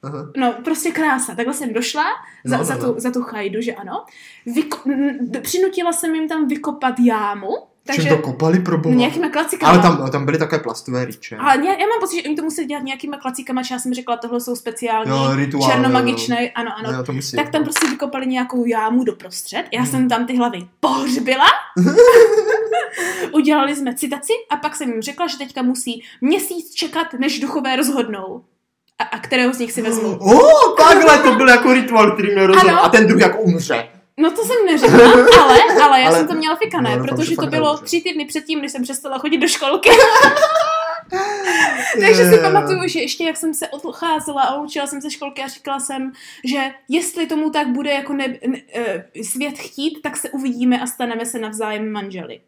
[0.03, 0.27] Aha.
[0.37, 1.35] No, prostě krása.
[1.35, 2.05] Takhle jsem došla
[2.45, 2.95] za, No, za, no, tu, no.
[3.01, 4.05] za tu chajdu, že ano.
[4.47, 7.49] Vyko- m, přinutila jsem jim tam vykopat jámu,
[7.87, 8.09] Takže...
[8.09, 8.95] to kopali pro boha.
[8.95, 9.73] nějakýma klacikama.
[9.73, 11.37] Ale tam, tam byly také plastové rýče.
[11.37, 13.95] Ale já, já mám pocit, že oni to museli dělat nějakýma klacíkama, že já jsem
[13.95, 16.93] řekla, tohle jsou speciální, Jo, rituál, černomagičné, ano, ano.
[16.93, 17.37] No, jo, to musí.
[17.37, 19.65] tak tam prostě vykopali nějakou jámu doprostřed.
[19.73, 21.47] Já jsem tam ty hlavy pohřbila.
[23.33, 27.77] Udělali jsme citaci a pak jsem jim řekla, že teďka musí měsíc čekat, než duchové
[27.77, 28.45] rozhodnou.
[29.03, 30.19] A, a kterého z nich si vezmu.
[30.19, 32.79] O, takhle to byl jako rituál, který měl rozhodl.
[32.83, 33.89] A ten druh jako umře.
[34.19, 35.13] No to jsem neřekla,
[35.43, 38.25] ale, ale já Ale- jsem to měla fikané, No, protože že to bylo tři týdny
[38.25, 39.91] předtím, než jsem přestala chodit do školky.
[42.01, 45.49] Takže si pamatuju, že ještě jak jsem se odcházela a učila jsem se školky a
[45.49, 46.13] říkala jsem,
[46.45, 50.87] že jestli tomu tak bude jako ne, ne, eh, svět chtít, tak se uvidíme a
[50.87, 52.41] staneme se navzájem manželi.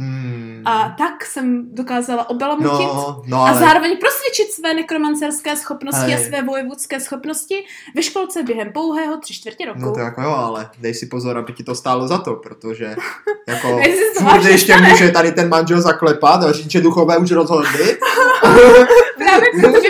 [0.00, 0.62] Hmm.
[0.64, 3.58] A tak jsem dokázala obalamutit No, no a ale...
[3.58, 6.14] zároveň prosvědčit své nekromancerské schopnosti Hej.
[6.14, 7.64] a své vojevůdské schopnosti
[7.96, 9.80] ve školce během pouhého tři čtvrtě roku.
[9.80, 12.96] No to jako jo, ale dej si pozor, aby ti to stálo za to, protože
[13.48, 13.80] jako
[14.18, 17.98] furt ještě může tady ten manžel zaklepat a říct, že duchové už rozhodli.
[19.18, 19.89] Právě proto by mě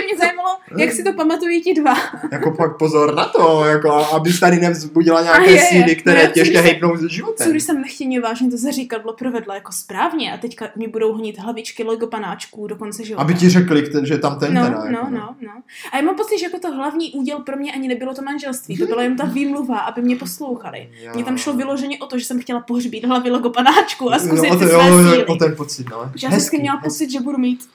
[0.77, 1.95] jak si to pamatují ti dva.
[2.31, 5.61] jako pak pozor na to, jako abys tady nevzbudila nějaké je, je.
[5.65, 7.51] síly, které No tě ještě co hejbnou ze Co životem.
[7.51, 11.83] když jsem nechtěně vážně to zaříkadlo provedla jako správně a teďka mi budou honit hlavičky
[11.83, 13.21] Lego panáčků do konce života.
[13.23, 14.77] Aby ti řekli, že tam ten No, teda.
[14.79, 15.51] no, jako, no, no.
[15.91, 18.77] A já mám pocit, že jako to hlavní úděl pro mě ani nebylo to manželství,
[18.77, 20.89] to byla jen ta výmluva, aby mě poslouchali.
[21.03, 21.11] Jo.
[21.15, 24.49] Mně tam šlo vyloženě o to, že jsem chtěla pohřbít hlavy Lego panáčků a zkusit
[24.49, 25.17] no, o to, své jo, síly.
[25.19, 26.11] jo, o ten pocit, no.
[26.23, 27.69] Já jsem měla pocit, že budu mít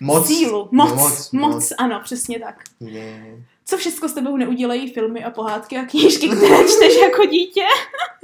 [0.00, 0.68] moc, sílu.
[0.72, 2.54] no, Moc, moc, moc, ano, přesně tak.
[2.80, 3.36] Je.
[3.64, 7.62] Co všechno s tebou neudělají filmy a pohádky a knížky, které čteš jako dítě?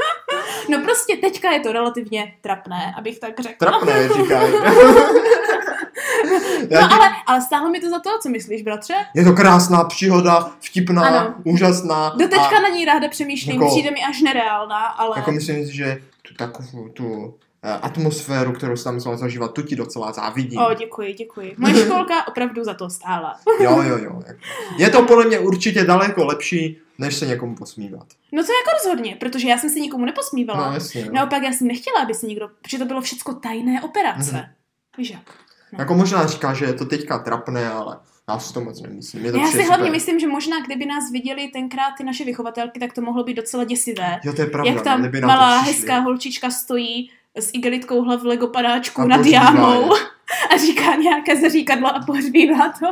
[0.70, 3.68] no prostě teďka je to relativně trapné, abych tak řekla.
[3.70, 4.52] Trapné, říkají.
[6.70, 8.94] Já No ale, ale stálo mi to za to, co myslíš, bratře?
[9.14, 11.34] Je to krásná příhoda, vtipná, Ano.
[11.44, 12.08] úžasná.
[12.18, 15.12] Doteďka a na ní ráda přemýšlím, Jako- přijde mi až nereálná, ale...
[15.18, 17.34] jako myslím si, že tu takovou tu
[17.74, 20.58] atmosféru, kterou jsi tam musela zažívat, tu ti docela závidím.
[20.60, 21.54] O, děkuji, děkuji.
[21.58, 23.36] Moje školka opravdu za to stála.
[23.60, 24.22] Jo, jo, jo.
[24.78, 28.06] Je to podle mě určitě daleko lepší, než se někomu posmívat.
[28.32, 30.68] No to jako rozhodně, protože já jsem se nikomu neposmívala.
[30.68, 31.00] No, jasně.
[31.00, 31.08] Jo.
[31.12, 32.48] Naopak já jsem nechtěla, aby se někdo...
[32.62, 34.32] Protože to bylo všecko tajné operace.
[34.32, 34.44] Mhm.
[34.98, 35.34] Víš jak?
[35.78, 37.98] Jako možná říká, že je to teďka trapné, ale
[38.28, 39.24] já si to moc nemyslím.
[39.24, 39.92] Je to Já si hlavně super.
[39.92, 43.64] myslím, že možná kdyby nás viděli tenkrát ty naše vychovatelky, tak to mohlo být docela
[43.64, 44.20] děsivé.
[44.24, 44.72] Jo, to je pravda.
[44.72, 50.00] jak tam malá hezká holčička stojí s igelitkou hlav Lego padáčku A nad jámou je.
[50.54, 52.86] a říká nějaké zaříkadlo a pohřbívá to.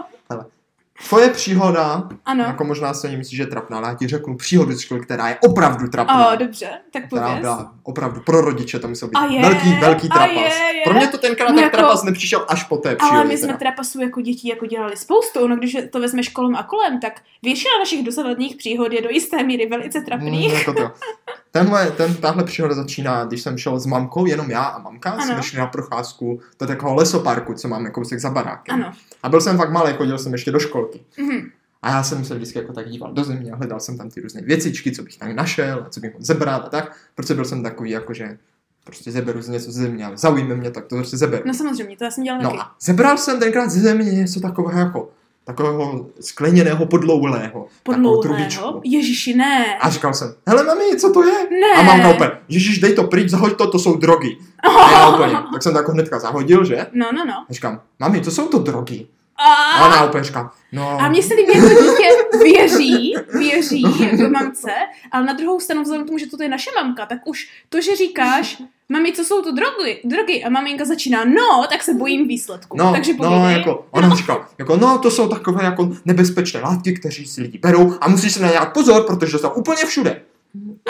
[1.09, 2.45] Tvoje příhoda, Ano.
[2.45, 5.29] jako možná se ani myslíš, že je trapná, ale já ti řeknu příhodu školy, která
[5.29, 6.29] je opravdu trapná.
[6.33, 7.41] O, dobře, tak která pověz.
[7.41, 10.31] byla opravdu pro rodiče, to musel být A je, velký, velký trapas.
[10.31, 10.43] je,
[10.77, 10.83] je.
[10.85, 13.25] Pro mě to tenkrát No tak jako- trapas nepřišel až po té Ale příhodě.
[13.29, 13.59] my jsme teda.
[13.59, 17.79] trapasů jako dětí jako dělali spoustu, ono když to vezmeš kolem a kolem, tak většina
[17.79, 20.53] našich dosavadních příhod je do jisté míry velice trapných.
[20.53, 20.81] Mm, jako to.
[21.57, 25.25] Tenhle, ten, tahle příhoda začíná, když jsem šel s mamkou, jenom já a mamka, Ano.
[25.25, 28.75] jsme šli na procházku do takového lesoparku, co máme kousek za barákem.
[28.75, 28.93] Ano.
[29.23, 31.01] A byl jsem fakt malý, chodil jsem ještě do školky.
[31.19, 31.51] Mhm.
[31.83, 34.21] A já jsem se vždycky jako tak díval do země a hledal jsem tam ty
[34.21, 37.45] různé věcičky, co bych tam našel a co bych mohl zebrat a tak, protože byl
[37.45, 38.39] jsem takový jako, že
[38.85, 41.43] prostě zeberu z něco ze země, ale zaujme mě, tak to prostě zeberu.
[41.47, 42.57] No samozřejmě, to já jsem dělala taky.
[42.57, 45.11] No a zebral jsem tenkrát ze země něco takového jako
[45.45, 47.67] takového skleněného podlouhlého.
[47.83, 48.63] Takovou trubičku.
[48.63, 48.81] Podlouhlého?
[48.85, 49.79] Ježiši, ne.
[49.79, 51.35] A říkal jsem, hele mami, co to je?
[51.51, 51.81] Ne.
[51.81, 54.39] A mamka úplně, ježiš, dej to pryč, zahoď to, to jsou drogy.
[54.63, 56.87] A já úplně, tak jsem to jako hnedka zahodil, že?
[56.93, 57.35] No, no, no.
[57.51, 59.07] A říkám, mami, to jsou to drogy.
[59.37, 61.01] A, ona úplně říká, no...
[61.01, 64.71] a mně se líbí, jako dítě věří, věří jako mamce,
[65.13, 67.81] ale na druhou stranu vzhledem k tomu, že to je naše mamka, tak už to,
[67.81, 72.29] že říkáš, mami, co jsou to drogy, drogy a maminka začíná, no, tak se bojím
[72.29, 72.77] výsledku.
[72.77, 77.27] No, Takže no, jako, ona říká, jako, no, to jsou takové jako nebezpečné látky, kteří
[77.27, 80.23] si lidi berou a musíš se na ně dát pozor, protože jsou úplně všude.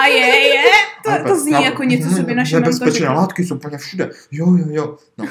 [0.01, 0.63] A je, je,
[1.05, 3.15] to, to zní já- jako něco, co by naše Nebezpečné řekla.
[3.15, 4.11] látky jsou úplně všude.
[4.33, 4.97] Jo, jo, jo.
[5.19, 5.25] No.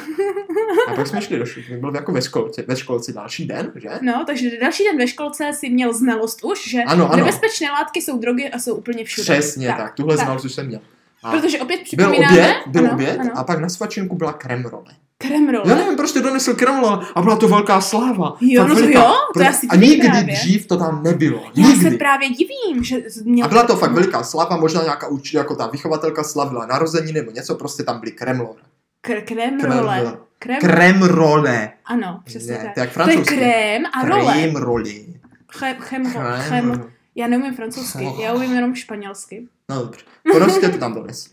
[0.87, 3.89] A pak jsme šli do školy, byl jako ve školce, ve školci další den, že?
[4.01, 7.15] No, takže další den ve školce si měl znalost už, že Ano, ano.
[7.25, 9.23] nebezpečné látky jsou drogy a jsou úplně všude.
[9.23, 10.25] Přesně tak, tak tuhle tak.
[10.25, 10.79] znalost už jsem měl.
[11.23, 12.27] A Protože opět byl připomínáme...
[12.39, 13.31] oběd, byl ano, oběd ano.
[13.35, 14.91] a pak na svačinku byla kremrole.
[15.27, 15.69] Kremrole.
[15.69, 18.37] Já nevím, prostě donesl kremrole a byla to velká sláva.
[18.41, 20.33] Jo, no to jo, to já si A nikdy právě.
[20.35, 21.43] dřív to tam nebylo.
[21.55, 21.89] Já Nikdy.
[21.91, 23.45] se právě divím, že měl...
[23.45, 27.31] A byla to fakt veliká slava, možná nějaká uč, jako ta vychovatelka slavila narozeniny nebo
[27.31, 28.55] něco, prostě tam byly kremlole.
[29.01, 30.17] K- kremrole.
[30.39, 31.53] Kremrole.
[31.55, 31.71] Krem...
[31.85, 32.93] Ano, přesně Ne, tak.
[32.93, 34.33] to je To krém a role.
[34.33, 35.05] Kremroli.
[35.51, 36.91] Chem, chem, chem, Kremrole.
[37.15, 39.47] já neumím francouzsky, já umím jenom španělsky.
[39.69, 39.99] No dobře.
[40.43, 41.29] Prostě to tam donesl.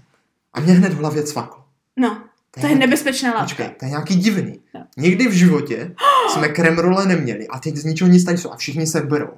[0.55, 1.63] A mě hned v hlavě cvaklo.
[1.97, 2.23] No,
[2.61, 3.45] to je nebezpečná látka.
[3.45, 4.61] Počkej, to je nějaký divný.
[4.75, 4.87] No.
[4.97, 5.95] Nikdy v životě
[6.33, 9.29] jsme kremrole neměli a teď z ničeho nic tady jsou a všichni se berou.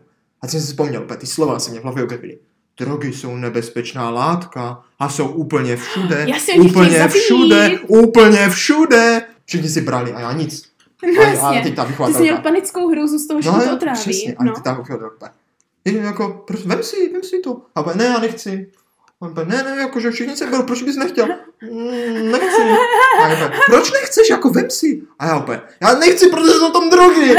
[0.43, 2.39] A jsem si vzpomněl, ty slova se mě v hlavě objevily.
[2.79, 6.27] Drogy jsou nebezpečná látka a jsou úplně všude.
[6.39, 9.23] Chtěl úplně všude, úplně všude.
[9.45, 10.73] Všichni si brali a já nic.
[11.17, 11.61] No a, a jasně.
[11.63, 12.43] teď ta Ty jsi měl vychovatelka.
[12.43, 13.99] panickou hrůzu z toho, že No, to otráví.
[14.01, 14.35] přesně.
[14.39, 14.53] A No.
[14.55, 15.33] teď ta vychovatelka.
[15.85, 17.63] Jako, prostě, vem si, vem si to.
[17.75, 18.71] A ne, já nechci.
[19.21, 21.27] A on ne, ne, jakože všichni se berou, proč bys nechtěl?
[21.73, 22.63] Mm, nechci.
[23.23, 25.03] A já proč nechceš, jako vem si.
[25.19, 27.37] A já úplně, já nechci, protože jsou tam drogy.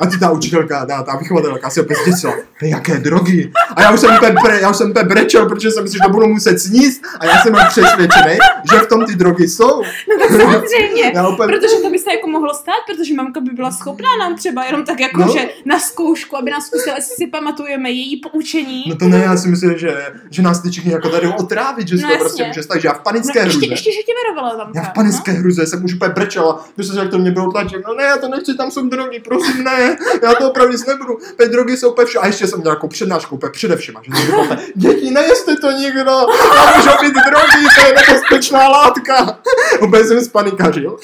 [0.00, 3.52] A ty ta učitelka, ta, ta vychovatelka si opět zděsila, "Ty jaké drogy.
[3.76, 6.12] A já už jsem úplně, já už jsem úplně brečel, protože jsem myslel, že to
[6.12, 7.02] budu muset sníst.
[7.20, 8.38] A já jsem byl přesvědčený,
[8.72, 9.82] že v tom ty drogy jsou.
[9.82, 11.12] no tak samozřejmě.
[11.14, 14.36] Já úplně, Protože to by se jako mohlo stát, protože mamka by byla schopná nám
[14.36, 15.32] třeba jenom tak jako, No.
[15.32, 18.84] že na zkoušku, aby nás zkusila, jestli si pamatujeme její poučení.
[18.88, 21.96] No to ne, já si myslím, že, že nás ty všichni jako tady otrávit, že
[21.96, 23.72] No to prostě může stát, že já v No, panické ještě, hruze.
[23.72, 24.80] ještě, že tě verovala mamka.
[24.80, 27.82] Já v panické hruze jsem už úplně brečela, že se jak to mě bylo tlačit,
[27.88, 29.89] no ne, já to nechci, tam jsou drogy, prosím, ne,
[30.22, 32.08] já to opravdu nic nebudu, teď drogy jsou úplně.
[32.20, 36.76] A ještě jsem měl jako přednášku úplně především, že úplně, děti, nejeste to nikdo, tam
[36.76, 39.38] můžou být drogy, to je nebezpečná látka.
[39.82, 40.96] Úplně jsem spanikařil.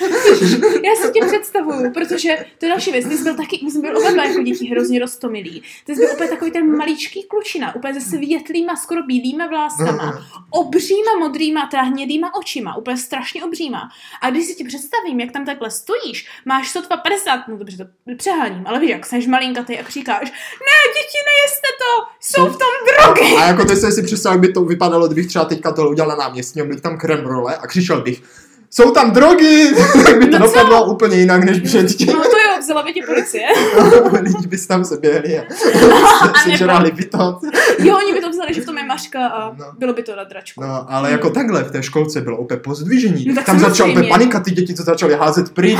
[0.84, 3.08] Já si tě představuju, protože to je další věc.
[3.08, 5.62] Ty jsi byl taky, my jsme byli oba dva jako děti hrozně roztomilí.
[5.84, 11.18] Ty jsi byl úplně takový ten maličký klučina, úplně se světlýma, skoro bílýma vláskama, obříma
[11.18, 13.88] modrýma, teda hnědýma očima, úplně strašně obříma.
[14.22, 17.84] A když si ti představím, jak tam takhle stojíš, máš sotva 50, no dobře, to
[18.16, 22.74] přeháním, ale víš, jak jsi malinkatý a říkáš, ne, děti, nejeste to, jsou v tom
[22.86, 23.36] drogy.
[23.36, 26.08] A jako teď jsem si představil, jak by to vypadalo, kdybych třeba teďka to udělal
[26.08, 28.22] na náměstí, měl tam krem role a křičel bych,
[28.70, 30.54] jsou tam drogy, tak by to No co?
[30.54, 32.06] dopadlo úplně jinak než předtím.
[32.06, 33.42] No to jo, vzala by tě policie.
[34.22, 35.42] Lidi by tam se běhli a
[36.32, 37.36] A si nebo- žrali bytot.
[37.78, 39.64] Jo, oni by to vzali, že v tom je maška a No.
[39.78, 40.60] bylo by to na dračku.
[40.62, 43.24] No, ale jako takhle v té školce bylo opět pozdvižení.
[43.28, 43.98] No Tam začal samozřejmě.
[44.00, 45.78] opět panika, ty děti, co začaly házet pryč.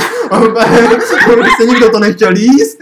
[1.25, 2.77] Prostě nikdo to nechtěl jíst.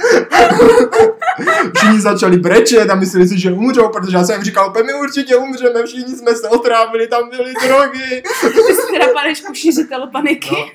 [1.75, 5.36] Všichni začali brečet a mysleli si, že umřou, protože já jsem jim říkal, my určitě
[5.36, 8.23] umřeme, všichni jsme se otrávili, tam byly drogy.
[8.41, 10.56] Ty jsi teda panečku šířitel paniky.
[10.56, 10.67] No.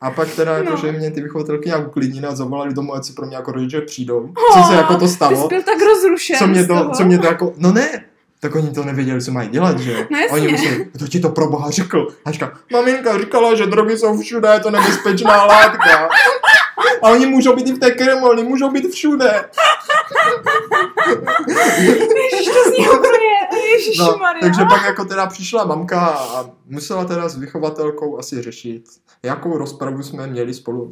[0.00, 0.76] A pak teda, jako, No.
[0.76, 3.80] že mě ty vychovatelky nějak uklidnili a zavolali domů, ať si pro mě jako rodiče
[3.80, 4.32] přijdou.
[4.54, 5.48] Co se jako to Ty jsi stalo?
[5.48, 8.04] byl tak rozrušen Co mě to, co mě to jako, no ne,
[8.40, 10.04] tak oni to nevěděli, co mají dělat, že jo?
[10.10, 10.36] No jasně.
[10.36, 12.08] Oni mysleli, kdo ti to pro boha řekl?
[12.24, 16.08] A říká, maminka říkala, že drogy jsou všude, je to nebezpečná látka.
[17.02, 19.44] A oni můžou být i v té kremoli, můžou být všude.
[21.78, 24.40] Ježiš, to zní úplně, Ježišmarja.
[24.40, 28.84] takže pak jako teda přišla mamka a musela teda s vychovatelkou asi řešit,
[29.22, 30.90] jakou rozpravu jsme měli spolu.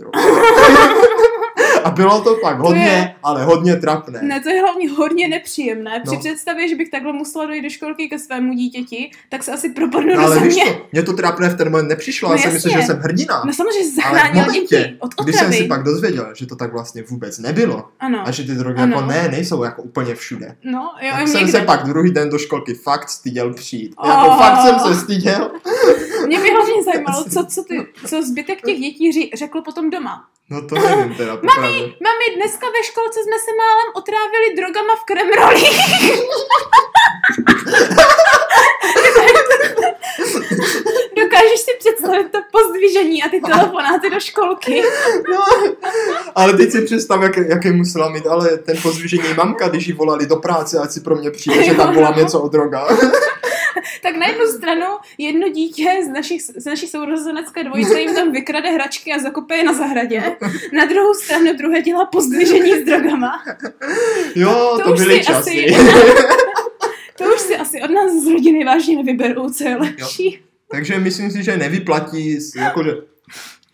[1.87, 4.21] A bylo to pak hodně, je- ale hodně trapné.
[4.23, 6.01] Ne, to je hlavně hodně nepříjemné.
[6.05, 6.21] Při No.
[6.21, 10.15] představě, že bych takhle musela dojít do školky ke svému dítěti, tak se asi propadnu
[10.15, 12.81] No, ale víš to, mě to trapné v ten moment nepřišlo, No já jsem myslel,
[12.81, 13.43] že jsem hrdina.
[13.47, 15.63] No samozřejmě, že zachránil momentě, děti od když jsem otravy.
[15.63, 18.23] si pak dozvěděl, že to tak vlastně vůbec nebylo Ano.
[18.27, 18.97] a že ty drogy Ano.
[18.97, 20.57] jako ne, nejsou jako úplně všude.
[20.65, 21.59] No, jo, Tak jsem někde.
[21.61, 23.95] se pak druhý den do školky fakt styděl přijít.
[23.97, 24.09] Oh.
[24.09, 25.51] Jako fakt jsem se styděl.
[26.27, 30.25] Mě by hlavně zajímalo, co, co, ty, co zbytek těch dětí ří, řeklo potom doma.
[30.51, 31.79] No to nevím teda, popravdě.
[31.79, 35.63] Mami, dneska ve školce jsme se málem otrávili drogama v kremroli.
[41.17, 44.83] Dokážeš si představit to pozdvižení a ty telefonáty do školky?
[45.31, 45.45] No,
[46.35, 50.27] ale teď si představ, jak, jaký musela mít, ale ten pozvížení mamka, když jí volali
[50.27, 52.99] do práce, ať si pro mě přijde, že tam volám něco o drogách.
[54.07, 54.87] Tak na jednu stranu
[55.19, 59.65] jedno dítě z, našich, z naší sourozenecké dvojice jim tam vykrade hračky a zakope je
[59.65, 60.37] na zahradě.
[60.73, 63.45] Na druhou stranu druhé dělá pozdvižení s drogama.
[64.35, 65.67] Jo, To to, už byly časy.
[65.67, 65.77] asi-
[67.19, 70.43] To už si asi od nás z rodiny vážně nevyberou, co je lepší.
[70.71, 72.91] Takže myslím si, že nevyplatí, s- jakože...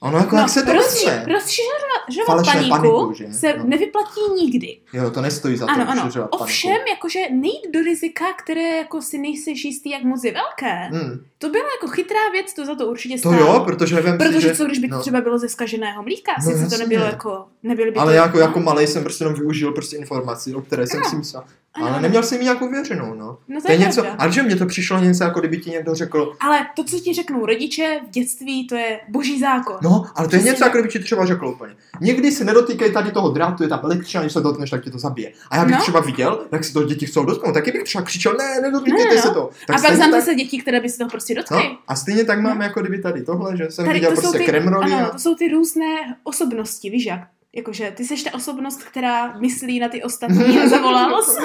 [0.00, 1.24] Ono jako, jak se to rozši- chce.
[1.28, 1.91] rozšiřovat
[2.26, 3.32] Falešné paniku, paniku, že?
[3.32, 3.64] se No.
[3.66, 4.78] nevyplatí nikdy.
[4.92, 6.10] Jo, to nestojí za to Ano, ano.
[6.30, 6.88] Ovšem, paniku.
[6.90, 10.74] jakože nejít do rizika, které jako si nejseš jistý, jak moc je velké.
[10.98, 11.24] Hmm.
[11.38, 13.36] To byla jako chytrá věc, to za to určitě To stálo.
[13.36, 14.54] jo, protože vem si, Protože že...
[14.56, 15.00] co, když by to no.
[15.00, 16.32] třeba bylo ze skaženého mlíka?
[16.46, 18.16] No Sice to nebylo jako, nebyly by Ale to...
[18.16, 21.44] jako, jako malej jsem prostě jenom využil prostě informaci, o které jsem si myslel.
[21.74, 23.38] Ano, Ale neměl jsem ji nějakou věřenou, no.
[23.48, 25.70] No to To je je něco, ale že mně to přišlo něco, jako kdyby ti
[25.70, 29.76] někdo řekl, Ale to, co ti řeknou rodiče v dětství, to je boží zákon.
[29.82, 30.66] no, ale to je Přesně něco, tak.
[30.66, 31.74] jako kdyby ti třeba řekl úplně.
[32.00, 34.98] Nikdy se nedotýkej tady toho drátu, je tam elektřina, když se dotkneš, tak tě to
[34.98, 35.32] zabije.
[35.50, 35.80] A já bych No.
[35.80, 39.16] třeba viděl, jak si to děti chcou dotknout, taky bych třeba křičel, ne, nedotýkejte Ne,
[39.16, 39.22] no.
[39.22, 39.50] se to.
[39.66, 41.56] Tak a pak znám tak, zase děti, které by se toho prostě dotkly.
[41.56, 44.38] no, a stejně tak máme jako kdyby tady tohle, že jsem Tady viděl to prostě
[44.38, 44.92] ty, kremroli.
[44.92, 45.86] ano, a- to jsou ty různé
[46.24, 47.20] osobnosti, víš jak?
[47.54, 51.40] Jakože ty seš ta osobnost, která myslí na ty ostatní a zavolal jsi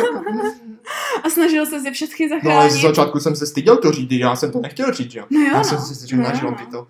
[1.23, 2.71] a snažil se ze všechny No ale zachránit.
[2.71, 5.25] z začátku jsem se styděl to říct, já jsem to nechtěl říct, že jo.
[5.29, 5.63] No jo, Já no.
[5.63, 6.51] jsem si říkal, No že no.
[6.51, 6.57] no.
[6.71, 6.87] to.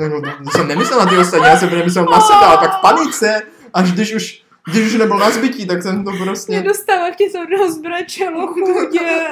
[0.00, 2.80] No, no, jsem nemyslel na ty ostatní, já jsem nemyslel na sebe, ale pak v
[2.80, 3.42] panice,
[3.74, 6.62] až když už, když už nebyl na zbytí, tak jsem to Mě prostě...
[6.62, 9.26] dostává tě to rozbračelo chudě.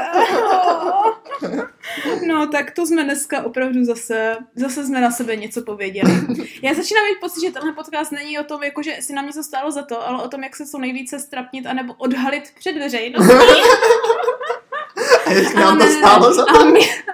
[2.27, 6.13] No, tak to jsme dneska opravdu zase, zase jsme na sebe něco pověděli.
[6.63, 9.43] Já začínám mít pocit, že tenhle podcast není o tom, jako, že si nám něco
[9.43, 13.33] stálo za to, ale o tom, jak se co nejvíce strapnit anebo odhalit před veřejností.
[15.27, 16.59] A jestli nám to stálo za to?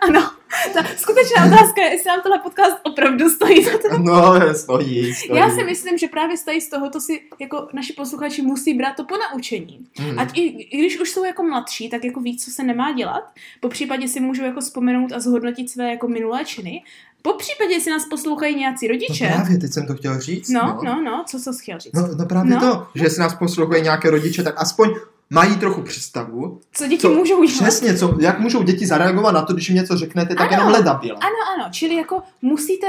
[0.00, 0.30] ano,
[0.72, 3.98] ta skutečná otázka je, jestli nám tenhle podcast opravdu stojí za to.
[3.98, 5.40] No, stojí, stojí.
[5.40, 8.96] Já si myslím, že právě z tady z tohoto si jako naši posluchači musí brát
[8.96, 9.86] to po naučení.
[9.98, 10.18] Hmm.
[10.18, 13.24] Ať i, i když už jsou jako mladší, tak jako ví, co se nemá dělat.
[13.60, 16.82] Po případě si můžou jako vzpomenout a zhodnotit své jako minulé činy.
[17.22, 19.28] Po případě, si nás poslouchají nějací No rodiče.
[19.34, 20.48] právě, teď jsem to chtěl říct.
[20.48, 21.92] No, no, no, co jsi chtěl říct?
[21.92, 22.60] No, no právě No.
[22.60, 24.94] to, že jestli nás poslouchají nějaké rodiče, tak aspoň
[25.32, 26.60] mají trochu představu.
[26.72, 27.60] Co děti Co- můžou udělat?
[27.62, 30.52] Přesně, co, jak můžou děti zareagovat na to, když jim něco řeknete, tak Ano.
[30.52, 31.18] jenom ledabila.
[31.20, 32.86] Ano, ano, čili jako musíte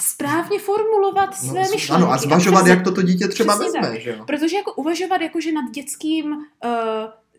[0.00, 1.90] správně formulovat své No, myšlenky.
[2.04, 4.24] ano, a zvažovat, přesně- jak to to dítě třeba vezme, že jo.
[4.26, 6.40] Protože jako uvažovat jakože nad dětským uh,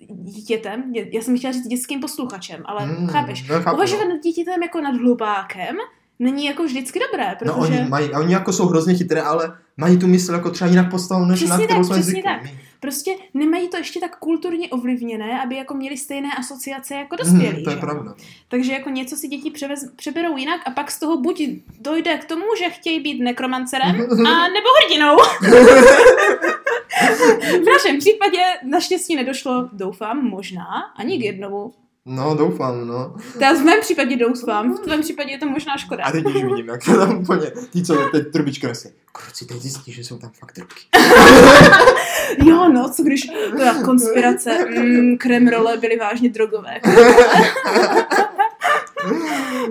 [0.10, 4.10] dítětem, dě- já jsem chtěla říct dětským posluchačem, ale Hmm, chápeš, no, chápu, uvažovat no.
[4.10, 5.76] nad dítětem jako nad hlupákem
[6.20, 7.52] není jako vždycky dobré, protože...
[7.52, 10.70] No oni, mají, a oni jako jsou hrozně chytré, ale mají tu mysl jako třeba
[10.70, 12.24] jinak postavenou, než Přesně na kterou tak, jsme přesně zvyklí.
[12.24, 12.42] tak.
[12.80, 17.54] Prostě nemají to ještě tak kulturně ovlivněné, aby jako měli stejné asociace jako dospělí.
[17.54, 17.80] Mhm, to je že?
[17.80, 18.14] pravda.
[18.48, 21.42] Takže jako něco si děti převez, přeberou jinak a pak z toho buď
[21.80, 25.18] dojde k tomu, že chtějí být nekromancerem, a nebo hrdinou.
[27.62, 31.74] v našem případě naštěstí nedošlo, doufám, možná, ani k jednomu.
[32.10, 33.16] No, doufám, no.
[33.34, 36.04] Teda v mém případě doufám, v tvém případě je to možná škoda.
[36.04, 38.90] A teď už vidím, jak to tam úplně, ty co teď trubička nosí.
[39.12, 40.82] Kruci, teď zjistí, že jsou tam fakt trubky.
[42.46, 46.80] Jo, no, co když ta konspirace, mm, kremrole byly vážně drogové.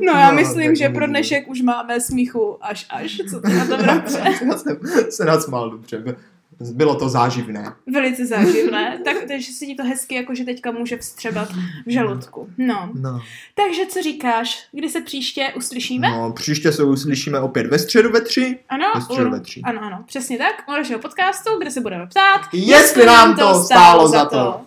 [0.06, 3.66] No já No, myslím, že pro dnešek už máme smíchu až až, co ty na
[3.66, 4.22] to bratře.
[4.24, 4.78] Já jsem
[5.10, 6.16] se nadsmál dobře.
[6.60, 7.72] Bylo to záživné.
[7.92, 11.48] Velice záživné, tak, takže si ti to hezky jakože teďka může vstřebat
[11.86, 12.48] v žaludku.
[12.58, 13.20] No, No.
[13.54, 16.08] takže co říkáš, kdy se příště uslyšíme?
[16.10, 16.32] no.
[16.32, 18.58] příště se uslyšíme opět ve středu ve tři.
[18.68, 19.60] Ano, Ve středu u- ve tři.
[19.64, 24.08] ano, ano, přesně tak, u našeho podcastu, kde se budeme ptát, Jestli nám to stálo
[24.08, 24.60] za to.